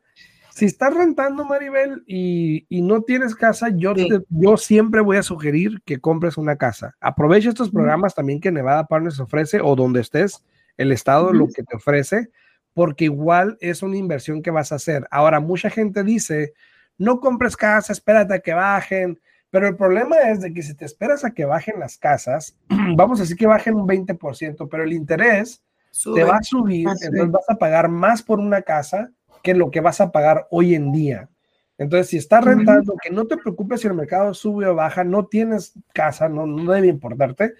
Si 0.53 0.65
estás 0.65 0.93
rentando, 0.93 1.45
Maribel, 1.45 2.03
y, 2.07 2.65
y 2.67 2.81
no 2.81 3.03
tienes 3.03 3.35
casa, 3.35 3.69
yo, 3.73 3.93
yo 4.29 4.57
siempre 4.57 4.99
voy 4.99 5.17
a 5.17 5.23
sugerir 5.23 5.81
que 5.85 6.01
compres 6.01 6.35
una 6.35 6.57
casa. 6.57 6.95
Aprovecha 6.99 7.49
estos 7.49 7.69
programas 7.69 8.15
también 8.15 8.41
que 8.41 8.51
Nevada 8.51 8.85
Partners 8.87 9.19
ofrece 9.19 9.61
o 9.61 9.75
donde 9.75 10.01
estés, 10.01 10.43
el 10.77 10.91
estado 10.91 11.33
lo 11.33 11.47
que 11.47 11.63
te 11.63 11.75
ofrece, 11.75 12.29
porque 12.73 13.05
igual 13.05 13.57
es 13.61 13.83
una 13.83 13.97
inversión 13.97 14.41
que 14.41 14.51
vas 14.51 14.71
a 14.71 14.75
hacer. 14.75 15.07
Ahora, 15.11 15.39
mucha 15.39 15.69
gente 15.69 16.03
dice, 16.03 16.53
no 16.97 17.19
compres 17.19 17.57
casa, 17.57 17.93
espérate 17.93 18.33
a 18.33 18.39
que 18.39 18.53
bajen, 18.53 19.19
pero 19.49 19.67
el 19.67 19.75
problema 19.75 20.17
es 20.29 20.41
de 20.41 20.53
que 20.53 20.63
si 20.63 20.73
te 20.73 20.85
esperas 20.85 21.25
a 21.25 21.31
que 21.31 21.45
bajen 21.45 21.79
las 21.79 21.97
casas, 21.97 22.57
vamos 22.95 23.19
a 23.19 23.23
decir 23.23 23.37
que 23.37 23.47
bajen 23.47 23.75
un 23.75 23.87
20%, 23.87 24.67
pero 24.69 24.83
el 24.83 24.93
interés 24.93 25.61
te 26.15 26.23
va 26.23 26.37
a 26.37 26.43
subir, 26.43 26.87
entonces 26.87 27.31
vas 27.31 27.49
a 27.49 27.55
pagar 27.55 27.89
más 27.89 28.23
por 28.23 28.39
una 28.39 28.61
casa 28.61 29.11
que 29.43 29.53
lo 29.53 29.71
que 29.71 29.81
vas 29.81 29.99
a 29.99 30.11
pagar 30.11 30.47
hoy 30.49 30.73
en 30.73 30.91
día. 30.91 31.29
Entonces, 31.77 32.07
si 32.09 32.17
estás 32.17 32.45
rentando, 32.45 32.95
que 33.01 33.09
no 33.09 33.25
te 33.25 33.37
preocupes 33.37 33.81
si 33.81 33.87
el 33.87 33.95
mercado 33.95 34.33
sube 34.33 34.67
o 34.67 34.75
baja, 34.75 35.03
no 35.03 35.25
tienes 35.25 35.73
casa, 35.93 36.29
no, 36.29 36.45
no 36.45 36.71
debe 36.71 36.87
importarte, 36.87 37.55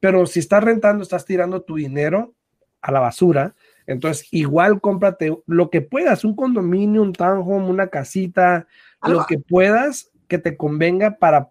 pero 0.00 0.26
si 0.26 0.38
estás 0.38 0.62
rentando, 0.62 1.02
estás 1.02 1.24
tirando 1.24 1.62
tu 1.62 1.74
dinero 1.74 2.34
a 2.84 2.92
la 2.92 3.00
basura, 3.00 3.54
entonces 3.86 4.28
igual 4.30 4.80
cómprate 4.80 5.36
lo 5.46 5.70
que 5.70 5.80
puedas, 5.80 6.24
un 6.24 6.36
condominio, 6.36 7.02
un 7.02 7.14
townhome, 7.14 7.66
una 7.66 7.88
casita, 7.88 8.66
lo 9.02 9.24
que 9.26 9.38
puedas 9.38 10.10
que 10.28 10.38
te 10.38 10.56
convenga 10.56 11.16
para 11.16 11.50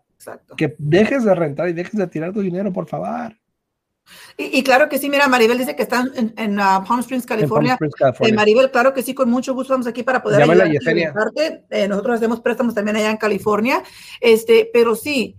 que 0.55 0.75
dejes 0.77 1.23
de 1.23 1.35
rentar 1.35 1.69
y 1.69 1.73
dejes 1.73 1.95
de 1.95 2.07
tirar 2.07 2.31
tu 2.33 2.41
dinero, 2.41 2.71
por 2.71 2.87
favor. 2.87 3.35
Y, 4.37 4.63
claro 4.63 4.89
que 4.89 4.97
sí, 4.97 5.09
mira, 5.09 5.27
Maribel 5.27 5.57
dice 5.57 5.75
que 5.75 5.83
están 5.83 6.11
en, 6.15 6.59
uh, 6.59 6.83
Palm 6.85 6.99
Springs, 6.99 7.25
California. 7.25 7.77
Eh, 8.19 8.33
Maribel, 8.33 8.69
claro 8.69 8.93
que 8.93 9.01
sí, 9.01 9.13
con 9.13 9.29
mucho 9.29 9.53
gusto 9.53 9.73
vamos 9.73 9.87
aquí 9.87 10.03
para 10.03 10.21
poder 10.21 10.41
ayudarte. 10.41 11.65
Eh, 11.69 11.87
nosotros 11.87 12.17
hacemos 12.17 12.41
préstamos 12.41 12.75
también 12.75 12.97
allá 12.97 13.11
en 13.11 13.17
California. 13.17 13.81
Este, 14.19 14.69
pero 14.73 14.95
sí, 14.95 15.35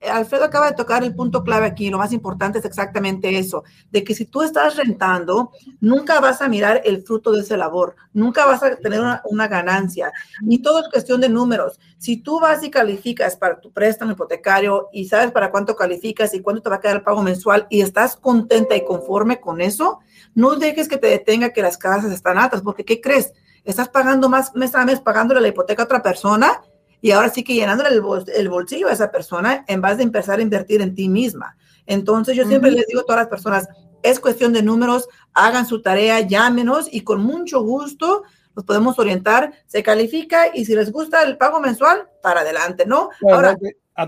Alfredo 0.00 0.44
acaba 0.44 0.70
de 0.70 0.76
tocar 0.76 1.02
el 1.02 1.14
punto 1.14 1.42
clave 1.42 1.66
aquí, 1.66 1.90
lo 1.90 1.98
más 1.98 2.12
importante 2.12 2.60
es 2.60 2.64
exactamente 2.64 3.36
eso, 3.36 3.64
de 3.90 4.04
que 4.04 4.14
si 4.14 4.26
tú 4.26 4.42
estás 4.42 4.76
rentando, 4.76 5.50
nunca 5.80 6.20
vas 6.20 6.40
a 6.40 6.48
mirar 6.48 6.82
el 6.84 7.02
fruto 7.02 7.32
de 7.32 7.40
ese 7.40 7.56
labor, 7.56 7.96
nunca 8.12 8.46
vas 8.46 8.62
a 8.62 8.76
tener 8.76 9.00
una, 9.24 9.48
ganancia, 9.48 10.12
y 10.42 10.62
todo 10.62 10.80
es 10.80 10.88
cuestión 10.88 11.20
de 11.20 11.28
números. 11.28 11.80
Si 11.98 12.18
tú 12.18 12.38
vas 12.38 12.62
y 12.62 12.70
calificas 12.70 13.36
para 13.36 13.60
tu 13.60 13.72
préstamo 13.72 14.12
hipotecario 14.12 14.88
y 14.92 15.06
sabes 15.06 15.32
para 15.32 15.50
cuánto 15.50 15.74
calificas 15.74 16.32
y 16.32 16.42
cuánto 16.42 16.62
te 16.62 16.70
va 16.70 16.76
a 16.76 16.80
quedar 16.80 16.96
el 16.96 17.02
pago 17.02 17.22
mensual 17.22 17.66
y 17.68 17.80
estás 17.80 18.14
contenta 18.16 18.76
y 18.76 18.84
conforme 18.84 19.40
con 19.40 19.60
eso, 19.60 19.98
no 20.34 20.54
dejes 20.54 20.88
que 20.88 20.98
te 20.98 21.08
detenga 21.08 21.52
que 21.52 21.62
las 21.62 21.76
casas 21.76 22.12
están 22.12 22.38
altas, 22.38 22.62
porque 22.62 22.84
¿qué 22.84 23.00
crees? 23.00 23.32
Estás 23.64 23.88
pagando 23.88 24.28
más 24.28 24.54
mes 24.54 24.74
a 24.76 24.84
mes, 24.84 25.00
pagándole 25.00 25.40
la 25.40 25.48
hipoteca 25.48 25.82
a 25.82 25.86
otra 25.86 26.02
persona 26.02 26.62
y 27.00 27.12
ahora 27.12 27.28
sí 27.28 27.44
que 27.44 27.54
llenándole 27.54 27.90
el, 27.90 28.48
bolsillo 28.48 28.88
a 28.88 28.92
esa 28.92 29.10
persona 29.10 29.64
en 29.68 29.80
vez 29.80 29.96
de 29.96 30.02
empezar 30.02 30.38
a 30.38 30.42
invertir 30.42 30.82
en 30.82 30.94
ti 30.94 31.08
misma. 31.08 31.56
Entonces 31.86 32.36
yo 32.36 32.44
siempre 32.46 32.70
les 32.70 32.86
digo 32.86 33.00
a 33.00 33.04
todas 33.04 33.20
las 33.22 33.28
personas, 33.28 33.68
es 34.02 34.20
cuestión 34.20 34.52
de 34.52 34.62
números, 34.62 35.08
hagan 35.32 35.66
su 35.66 35.82
tarea, 35.82 36.20
llámenos 36.20 36.88
y 36.92 37.02
con 37.02 37.22
mucho 37.22 37.62
gusto 37.62 38.24
los 38.54 38.64
podemos 38.64 38.98
orientar, 38.98 39.52
se 39.66 39.82
califica 39.82 40.48
y 40.52 40.64
si 40.64 40.74
les 40.74 40.90
gusta 40.90 41.22
el 41.22 41.36
pago 41.36 41.60
mensual, 41.60 42.08
para 42.22 42.40
adelante, 42.40 42.86
¿no? 42.86 43.10
ahora, 43.30 43.56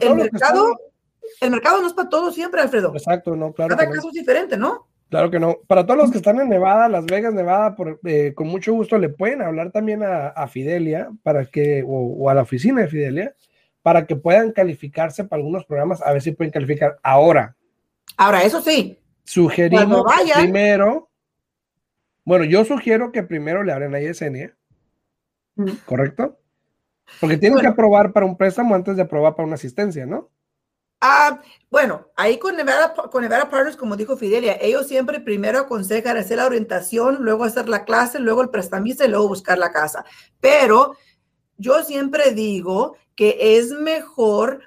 el 0.00 0.14
mercado, 0.16 0.76
el 1.40 1.50
mercado 1.50 1.80
no 1.80 1.86
es 1.86 1.92
para 1.92 2.08
todos 2.08 2.34
siempre, 2.34 2.60
Alfredo. 2.60 2.92
Exacto, 2.94 3.36
no, 3.36 3.52
claro. 3.52 3.76
Cada 3.76 3.88
caso 3.88 4.08
es 4.08 4.14
diferente, 4.14 4.56
¿no? 4.56 4.88
Claro 5.10 5.28
que 5.28 5.40
no. 5.40 5.58
Para 5.66 5.84
todos 5.84 5.98
los 5.98 6.10
que 6.12 6.18
están 6.18 6.40
en 6.40 6.48
Nevada, 6.48 6.88
Las 6.88 7.04
Vegas, 7.04 7.34
Nevada, 7.34 7.74
por, 7.74 7.98
eh, 8.04 8.32
con 8.32 8.46
mucho 8.46 8.72
gusto 8.72 8.96
le 8.96 9.08
pueden 9.08 9.42
hablar 9.42 9.72
también 9.72 10.02
a, 10.04 10.46
Fidelia 10.46 11.10
para 11.24 11.46
que, 11.46 11.84
o, 11.86 12.30
a 12.30 12.34
la 12.34 12.42
oficina 12.42 12.82
de 12.82 12.88
Fidelia, 12.88 13.34
para 13.82 14.06
que 14.06 14.14
puedan 14.14 14.52
calificarse 14.52 15.24
para 15.24 15.40
algunos 15.40 15.64
programas, 15.64 16.00
a 16.00 16.12
ver 16.12 16.22
si 16.22 16.30
pueden 16.30 16.52
calificar 16.52 16.98
ahora. 17.02 17.56
Ahora, 18.16 18.44
eso 18.44 18.62
sí. 18.62 18.98
Sugerimos 19.24 20.04
primero, 20.36 21.10
bueno, 22.24 22.44
yo 22.44 22.64
sugiero 22.64 23.10
que 23.10 23.24
primero 23.24 23.64
le 23.64 23.72
abren 23.72 23.94
a 23.96 24.00
Yesenia, 24.00 24.56
¿correcto? 25.86 26.38
Porque 27.20 27.36
tienen 27.36 27.58
que 27.58 27.66
aprobar 27.66 28.12
para 28.12 28.26
un 28.26 28.36
préstamo 28.36 28.76
antes 28.76 28.94
de 28.94 29.02
aprobar 29.02 29.34
para 29.34 29.46
una 29.46 29.56
asistencia, 29.56 30.06
¿no? 30.06 30.30
Ah, 31.02 31.40
bueno, 31.70 32.08
ahí 32.14 32.38
con 32.38 32.56
Nevada, 32.56 32.92
con 32.92 33.26
Partners, 33.26 33.76
como 33.76 33.96
dijo 33.96 34.18
Fidelia, 34.18 34.58
ellos 34.60 34.86
siempre 34.86 35.18
primero 35.18 35.60
aconsejan 35.60 36.18
hacer 36.18 36.36
la 36.36 36.46
orientación, 36.46 37.18
luego 37.20 37.44
hacer 37.44 37.70
la 37.70 37.84
clase, 37.86 38.18
luego 38.18 38.42
el 38.42 38.50
prestamista 38.50 39.06
y 39.06 39.08
luego 39.08 39.28
buscar 39.28 39.56
la 39.58 39.72
casa. 39.72 40.04
Pero 40.40 40.96
yo 41.56 41.82
siempre 41.84 42.32
digo 42.32 42.96
que 43.14 43.56
es 43.56 43.70
mejor 43.70 44.60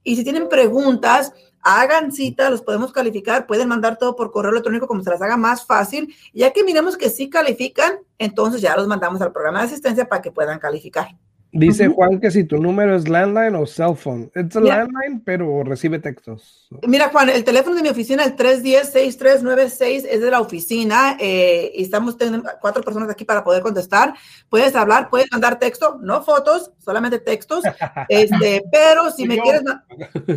y 0.03 0.17
si 0.17 0.23
tienen 0.23 0.51
preguntas, 0.51 1.33
hagan 1.65 2.13
cita, 2.13 2.51
los 2.51 2.63
podemos 2.63 2.93
calificar, 2.93 3.47
pueden 3.47 3.69
mandar 3.69 3.99
todo 3.99 4.15
por 4.15 4.31
correo 4.31 4.53
electrónico 4.53 4.87
como 4.87 5.03
se 5.03 5.11
las 5.11 5.23
haga 5.23 5.37
más 5.37 5.67
fácil. 5.67 6.15
Ya 6.33 6.53
que 6.53 6.63
miremos 6.63 6.97
que 6.97 7.11
sí 7.11 7.29
califican, 7.29 7.99
entonces 8.19 8.61
ya 8.61 8.77
los 8.77 8.87
mandamos 8.87 9.21
al 9.23 9.33
programa 9.33 9.61
de 9.61 9.67
asistencia 9.67 10.09
para 10.09 10.23
que 10.23 10.31
puedan 10.31 10.59
calificar. 10.59 11.17
Dice 11.55 11.89
Juan 11.89 12.19
que 12.19 12.33
si 12.33 12.45
tu 12.45 12.59
número 12.59 12.97
es 12.97 13.09
landline 13.09 13.55
o 13.55 13.65
cell 13.65 13.95
phone. 13.95 14.29
Es 14.35 14.53
landline, 14.57 15.23
pero 15.25 15.63
recibe 15.63 16.01
textos. 16.01 16.69
Mira, 16.87 17.11
Juan, 17.11 17.29
el 17.29 17.45
teléfono 17.45 17.77
de 17.77 17.83
mi 17.83 17.91
oficina, 17.91 18.25
el 18.25 18.35
310-6396, 18.35 20.05
es 20.11 20.21
de 20.21 20.31
la 20.33 20.41
oficina 20.41 21.17
eh, 21.21 21.71
y 21.73 21.85
estamos 21.85 22.19
teniendo 22.19 22.51
cuatro 22.61 22.83
personas 22.83 23.09
aquí 23.09 23.25
para 23.25 23.45
poder 23.45 23.63
contestar. 23.63 24.15
Puedes 24.49 24.75
hablar, 24.75 25.09
puedes 25.11 25.31
mandar 25.31 25.61
texto, 25.61 25.97
no 26.03 26.25
fotos, 26.25 26.73
solamente 26.79 27.21
textos. 27.21 27.63
Este, 28.09 28.63
pero 28.71 29.11
si 29.11 29.27
me, 29.27 29.39
quieres, 29.39 29.63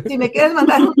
si 0.06 0.16
me 0.16 0.30
quieres 0.30 0.54
mandar 0.54 0.80
un, 0.80 0.94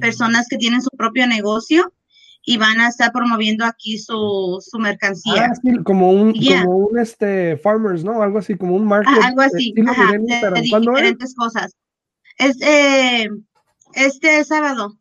personas 0.00 0.46
que 0.50 0.58
tienen 0.58 0.82
su 0.82 0.90
propio 0.96 1.26
negocio 1.28 1.92
y 2.42 2.56
van 2.56 2.80
a 2.80 2.88
estar 2.88 3.12
promoviendo 3.12 3.64
aquí 3.64 3.98
su, 3.98 4.58
su 4.60 4.78
mercancía. 4.78 5.52
Ah, 5.52 5.82
como 5.84 6.10
un, 6.10 6.32
como 6.32 6.76
un 6.76 6.98
este, 6.98 7.56
farmers, 7.58 8.02
¿no? 8.02 8.22
Algo 8.22 8.38
así, 8.38 8.56
como 8.56 8.74
un 8.74 8.86
market. 8.86 9.12
Ah, 9.22 9.28
algo 9.28 9.42
así, 9.42 9.74
ajá, 9.86 10.12
de, 10.12 10.60
diferentes 10.60 11.34
cosas. 11.34 11.76
Es 12.38 12.56
eh, 12.62 13.28
este 13.94 14.44
sábado. 14.44 14.96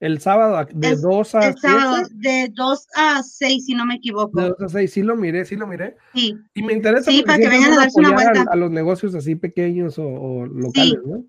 El 0.00 0.20
sábado, 0.20 0.64
de 0.72 0.94
2 0.94 1.34
a 1.34 1.52
6. 1.54 2.20
de 2.20 2.52
2 2.54 2.86
a 2.94 3.22
6, 3.22 3.64
si 3.64 3.74
no 3.74 3.84
me 3.84 3.96
equivoco. 3.96 4.40
De 4.40 4.48
2 4.50 4.62
a 4.62 4.68
6, 4.68 4.92
sí 4.92 5.02
lo 5.02 5.16
miré, 5.16 5.44
sí 5.44 5.56
lo 5.56 5.66
miré. 5.66 5.96
Sí. 6.14 6.36
Y 6.54 6.62
me 6.62 6.72
interesa 6.74 7.10
sí, 7.10 7.24
para 7.26 7.38
que 7.38 7.48
vengan 7.48 7.72
a 7.72 7.76
darse 7.78 7.98
una 7.98 8.12
vuelta. 8.12 8.44
A, 8.48 8.54
los 8.54 8.70
negocios 8.70 9.16
así 9.16 9.34
pequeños 9.34 9.98
o, 9.98 10.46
locales, 10.46 10.98
sí. 11.02 11.10
¿no? 11.10 11.24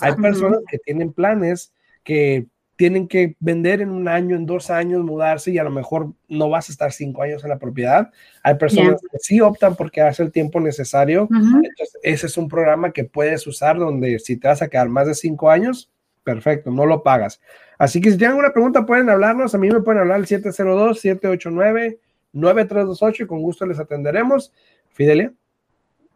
Hay 0.00 0.14
personas 0.14 0.60
que 0.68 0.78
tienen 0.78 1.12
planes 1.12 1.72
que 2.04 2.46
tienen 2.78 3.06
que 3.08 3.36
vender 3.40 3.80
en 3.80 3.90
un 3.90 4.06
año, 4.06 4.36
en 4.36 4.46
dos 4.46 4.70
años, 4.70 5.02
mudarse 5.02 5.50
y 5.50 5.58
a 5.58 5.64
lo 5.64 5.70
mejor 5.70 6.12
no 6.28 6.48
vas 6.48 6.68
a 6.68 6.72
estar 6.72 6.92
cinco 6.92 7.22
años 7.22 7.42
en 7.42 7.50
la 7.50 7.58
propiedad. 7.58 8.12
Hay 8.44 8.54
personas 8.54 9.00
que 9.00 9.18
sí 9.18 9.40
optan 9.40 9.74
porque 9.74 10.00
hace 10.00 10.22
el 10.22 10.30
tiempo 10.30 10.60
necesario. 10.60 11.26
Entonces, 11.28 11.98
ese 12.04 12.28
es 12.28 12.36
un 12.36 12.46
programa 12.46 12.92
que 12.92 13.02
puedes 13.02 13.44
usar 13.48 13.80
donde 13.80 14.20
si 14.20 14.36
te 14.36 14.46
vas 14.46 14.62
a 14.62 14.68
quedar 14.68 14.88
más 14.88 15.08
de 15.08 15.16
cinco 15.16 15.50
años, 15.50 15.90
perfecto, 16.22 16.70
no 16.70 16.86
lo 16.86 17.02
pagas. 17.02 17.40
Así 17.78 18.00
que 18.00 18.12
si 18.12 18.16
tienen 18.16 18.36
alguna 18.36 18.52
pregunta 18.52 18.86
pueden 18.86 19.10
hablarnos. 19.10 19.56
A 19.56 19.58
mí 19.58 19.68
me 19.68 19.80
pueden 19.80 20.02
hablar 20.02 20.18
al 20.18 20.26
702-789-9328 20.26 23.22
y 23.22 23.26
con 23.26 23.42
gusto 23.42 23.66
les 23.66 23.80
atenderemos. 23.80 24.52
Fidelia. 24.92 25.32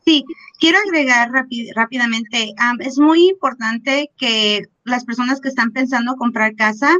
Sí, 0.04 0.24
quiero 0.58 0.78
agregar 0.84 1.30
rápidamente, 1.76 2.54
es 2.80 2.98
muy 2.98 3.28
importante 3.28 4.10
que 4.16 4.62
las 4.84 5.04
personas 5.04 5.40
que 5.40 5.48
están 5.48 5.70
pensando 5.70 6.16
comprar 6.16 6.56
casa, 6.56 6.90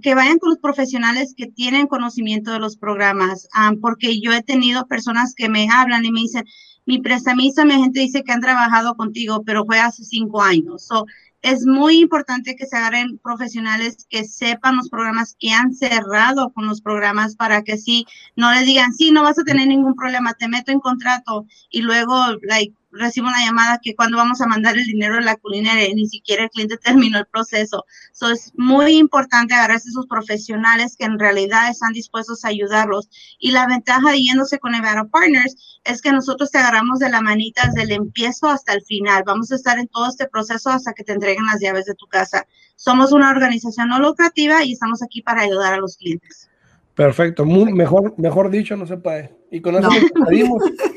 que 0.00 0.14
vayan 0.14 0.38
con 0.38 0.50
los 0.50 0.58
profesionales 0.58 1.34
que 1.36 1.46
tienen 1.46 1.88
conocimiento 1.88 2.52
de 2.52 2.60
los 2.60 2.76
programas, 2.76 3.48
porque 3.80 4.20
yo 4.20 4.32
he 4.32 4.42
tenido 4.42 4.86
personas 4.86 5.34
que 5.34 5.48
me 5.48 5.68
hablan 5.68 6.04
y 6.04 6.12
me 6.12 6.20
dicen, 6.20 6.44
mi 6.86 7.00
prestamista, 7.00 7.64
mi 7.64 7.74
gente 7.74 8.00
dice 8.00 8.22
que 8.22 8.32
han 8.32 8.40
trabajado 8.40 8.94
contigo, 8.94 9.42
pero 9.44 9.64
fue 9.64 9.80
hace 9.80 10.04
cinco 10.04 10.40
años. 10.42 10.86
So, 10.86 11.06
es 11.44 11.66
muy 11.66 12.00
importante 12.00 12.56
que 12.56 12.64
se 12.64 12.74
agarren 12.74 13.18
profesionales 13.18 14.06
que 14.08 14.24
sepan 14.24 14.78
los 14.78 14.88
programas, 14.88 15.36
que 15.38 15.52
han 15.52 15.74
cerrado 15.74 16.50
con 16.54 16.66
los 16.66 16.80
programas 16.80 17.36
para 17.36 17.62
que 17.62 17.76
sí, 17.76 18.06
no 18.34 18.50
les 18.50 18.64
digan, 18.64 18.94
sí, 18.94 19.10
no 19.10 19.22
vas 19.22 19.38
a 19.38 19.44
tener 19.44 19.68
ningún 19.68 19.94
problema, 19.94 20.32
te 20.32 20.48
meto 20.48 20.72
en 20.72 20.80
contrato 20.80 21.46
y 21.68 21.82
luego, 21.82 22.14
like, 22.44 22.74
recibo 22.98 23.28
una 23.28 23.44
llamada 23.44 23.80
que 23.82 23.94
cuando 23.94 24.16
vamos 24.16 24.40
a 24.40 24.46
mandar 24.46 24.76
el 24.76 24.84
dinero 24.84 25.16
a 25.16 25.20
la 25.20 25.36
culinaria, 25.36 25.88
ni 25.94 26.06
siquiera 26.06 26.44
el 26.44 26.50
cliente 26.50 26.76
terminó 26.82 27.18
el 27.18 27.26
proceso. 27.26 27.84
So, 28.12 28.30
es 28.30 28.52
muy 28.56 28.96
importante 28.96 29.54
agarrarse 29.54 29.88
a 29.88 29.90
esos 29.90 30.06
profesionales 30.06 30.96
que 30.98 31.04
en 31.04 31.18
realidad 31.18 31.70
están 31.70 31.92
dispuestos 31.92 32.44
a 32.44 32.48
ayudarlos. 32.48 33.08
Y 33.38 33.50
la 33.50 33.66
ventaja 33.66 34.10
de 34.10 34.22
yéndose 34.22 34.58
con 34.58 34.72
Nevada 34.72 35.04
Partners 35.04 35.80
es 35.84 36.00
que 36.00 36.12
nosotros 36.12 36.50
te 36.50 36.58
agarramos 36.58 36.98
de 36.98 37.10
la 37.10 37.20
manita 37.20 37.66
desde 37.66 37.82
el 37.82 37.92
empiezo 37.92 38.48
hasta 38.48 38.72
el 38.72 38.82
final. 38.82 39.22
Vamos 39.26 39.50
a 39.52 39.56
estar 39.56 39.78
en 39.78 39.88
todo 39.88 40.08
este 40.08 40.28
proceso 40.28 40.70
hasta 40.70 40.92
que 40.92 41.04
te 41.04 41.12
entreguen 41.12 41.46
las 41.46 41.60
llaves 41.60 41.86
de 41.86 41.94
tu 41.94 42.06
casa. 42.06 42.46
Somos 42.76 43.12
una 43.12 43.30
organización 43.30 43.88
no 43.88 43.98
lucrativa 43.98 44.64
y 44.64 44.72
estamos 44.72 45.02
aquí 45.02 45.22
para 45.22 45.42
ayudar 45.42 45.74
a 45.74 45.78
los 45.78 45.96
clientes. 45.96 46.48
Perfecto, 46.94 47.44
muy, 47.44 47.72
mejor, 47.72 48.14
mejor 48.18 48.50
dicho, 48.50 48.76
no 48.76 48.86
se 48.86 48.96
puede. 48.96 49.34
Y 49.50 49.60
con 49.60 49.74
eso 49.74 49.88
nos 49.88 50.00
despedimos. 50.00 50.62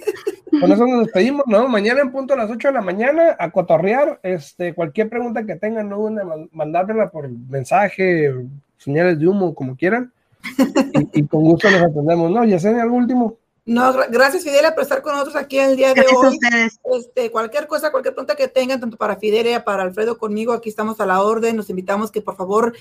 Con 0.60 0.72
eso 0.72 0.86
nos 0.86 1.06
despedimos, 1.06 1.44
¿no? 1.48 1.68
Mañana 1.68 2.02
en 2.02 2.12
punto 2.12 2.34
a 2.34 2.38
las 2.38 2.50
8 2.50 2.70
de 2.70 2.74
la 2.74 2.82
mañana 2.82 3.36
a 3.38 3.52
cotorrear. 3.52 4.20
Este, 4.24 4.74
cualquier 4.74 5.10
pregunta 5.10 5.46
que 5.46 5.56
tengan, 5.56 5.90
no 5.90 5.98
duden 5.98 6.50
mandármela 6.52 7.10
por 7.10 7.30
mensaje, 7.30 8.34
señales 8.78 9.20
de 9.20 9.28
humo, 9.28 9.54
como 9.54 9.76
quieran. 9.76 10.14
Y, 11.14 11.26
con 11.28 11.42
gusto 11.42 11.70
les 11.70 11.82
atendemos, 11.82 12.32
¿no? 12.32 12.46
Yesenia, 12.46 12.84
algo 12.84 12.96
último. 12.96 13.38
No, 13.66 13.94
gracias 14.10 14.44
Fidelia 14.44 14.74
por 14.74 14.84
estar 14.84 15.02
con 15.02 15.12
nosotros 15.12 15.36
aquí 15.36 15.60
el 15.60 15.76
día 15.76 15.94
de 15.94 16.02
hoy. 16.02 16.40
Este, 16.98 17.30
cualquier 17.30 17.68
cosa, 17.68 17.92
cualquier 17.92 18.14
pregunta 18.14 18.36
que 18.36 18.48
tengan, 18.48 18.80
tanto 18.80 18.96
para 18.96 19.18
Fidelia, 19.18 19.66
para 19.66 19.84
Alfredo, 19.84 20.18
conmigo, 20.18 20.54
aquí 20.54 20.70
estamos 20.70 21.02
a 21.02 21.06
la 21.06 21.22
orden. 21.22 21.58
Nos 21.58 21.70
invitamos 21.70 22.10
que 22.10 22.22
por 22.22 22.38
favor 22.38 22.74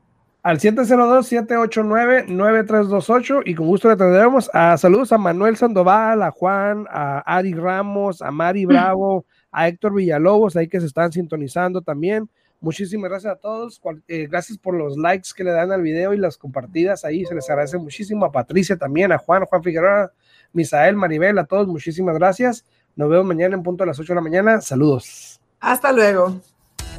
Al 0.42 0.58
702-789-9328 0.58 3.42
y 3.44 3.54
con 3.54 3.66
gusto 3.66 3.88
le 3.88 3.94
atenderemos. 3.94 4.48
A 4.54 4.78
saludos 4.78 5.12
a 5.12 5.18
Manuel 5.18 5.58
Sandoval, 5.58 6.22
a 6.22 6.30
Juan, 6.30 6.86
a 6.90 7.18
Ari 7.26 7.52
Ramos, 7.52 8.22
a 8.22 8.30
Mari 8.30 8.64
Bravo 8.66 9.26
a 9.50 9.68
Héctor 9.68 9.94
Villalobos, 9.94 10.56
ahí 10.56 10.68
que 10.68 10.80
se 10.80 10.86
están 10.86 11.12
sintonizando 11.12 11.82
también. 11.82 12.28
Muchísimas 12.60 13.08
gracias 13.08 13.32
a 13.32 13.36
todos. 13.36 13.80
Eh, 14.06 14.26
gracias 14.30 14.58
por 14.58 14.74
los 14.74 14.98
likes 14.98 15.30
que 15.34 15.44
le 15.44 15.50
dan 15.50 15.72
al 15.72 15.80
video 15.80 16.12
y 16.12 16.18
las 16.18 16.36
compartidas 16.36 17.04
ahí. 17.04 17.24
Se 17.24 17.34
les 17.34 17.48
agradece 17.48 17.78
muchísimo. 17.78 18.26
A 18.26 18.32
Patricia 18.32 18.76
también, 18.76 19.12
a 19.12 19.18
Juan, 19.18 19.46
Juan 19.46 19.62
Figueroa, 19.62 20.12
Misael, 20.52 20.94
Maribel, 20.94 21.38
a 21.38 21.46
todos. 21.46 21.66
Muchísimas 21.66 22.16
gracias. 22.16 22.66
Nos 22.96 23.08
vemos 23.08 23.24
mañana 23.24 23.56
en 23.56 23.62
punto 23.62 23.84
a 23.84 23.86
las 23.86 23.98
8 23.98 24.12
de 24.12 24.14
la 24.14 24.20
mañana. 24.20 24.60
Saludos. 24.60 25.40
Hasta 25.58 25.90
luego. 25.90 26.38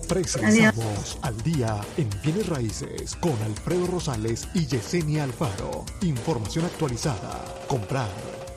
Presentamos 0.10 1.20
al 1.22 1.38
día 1.43 1.80
en 1.97 2.10
bienes 2.24 2.49
raíces 2.49 3.16
con 3.16 3.34
Alfredo 3.43 3.86
Rosales 3.86 4.47
y 4.56 4.66
Yesenia 4.66 5.24
Alfaro. 5.24 5.86
Información 6.02 6.66
actualizada. 6.66 7.45
Comprar 7.68 8.10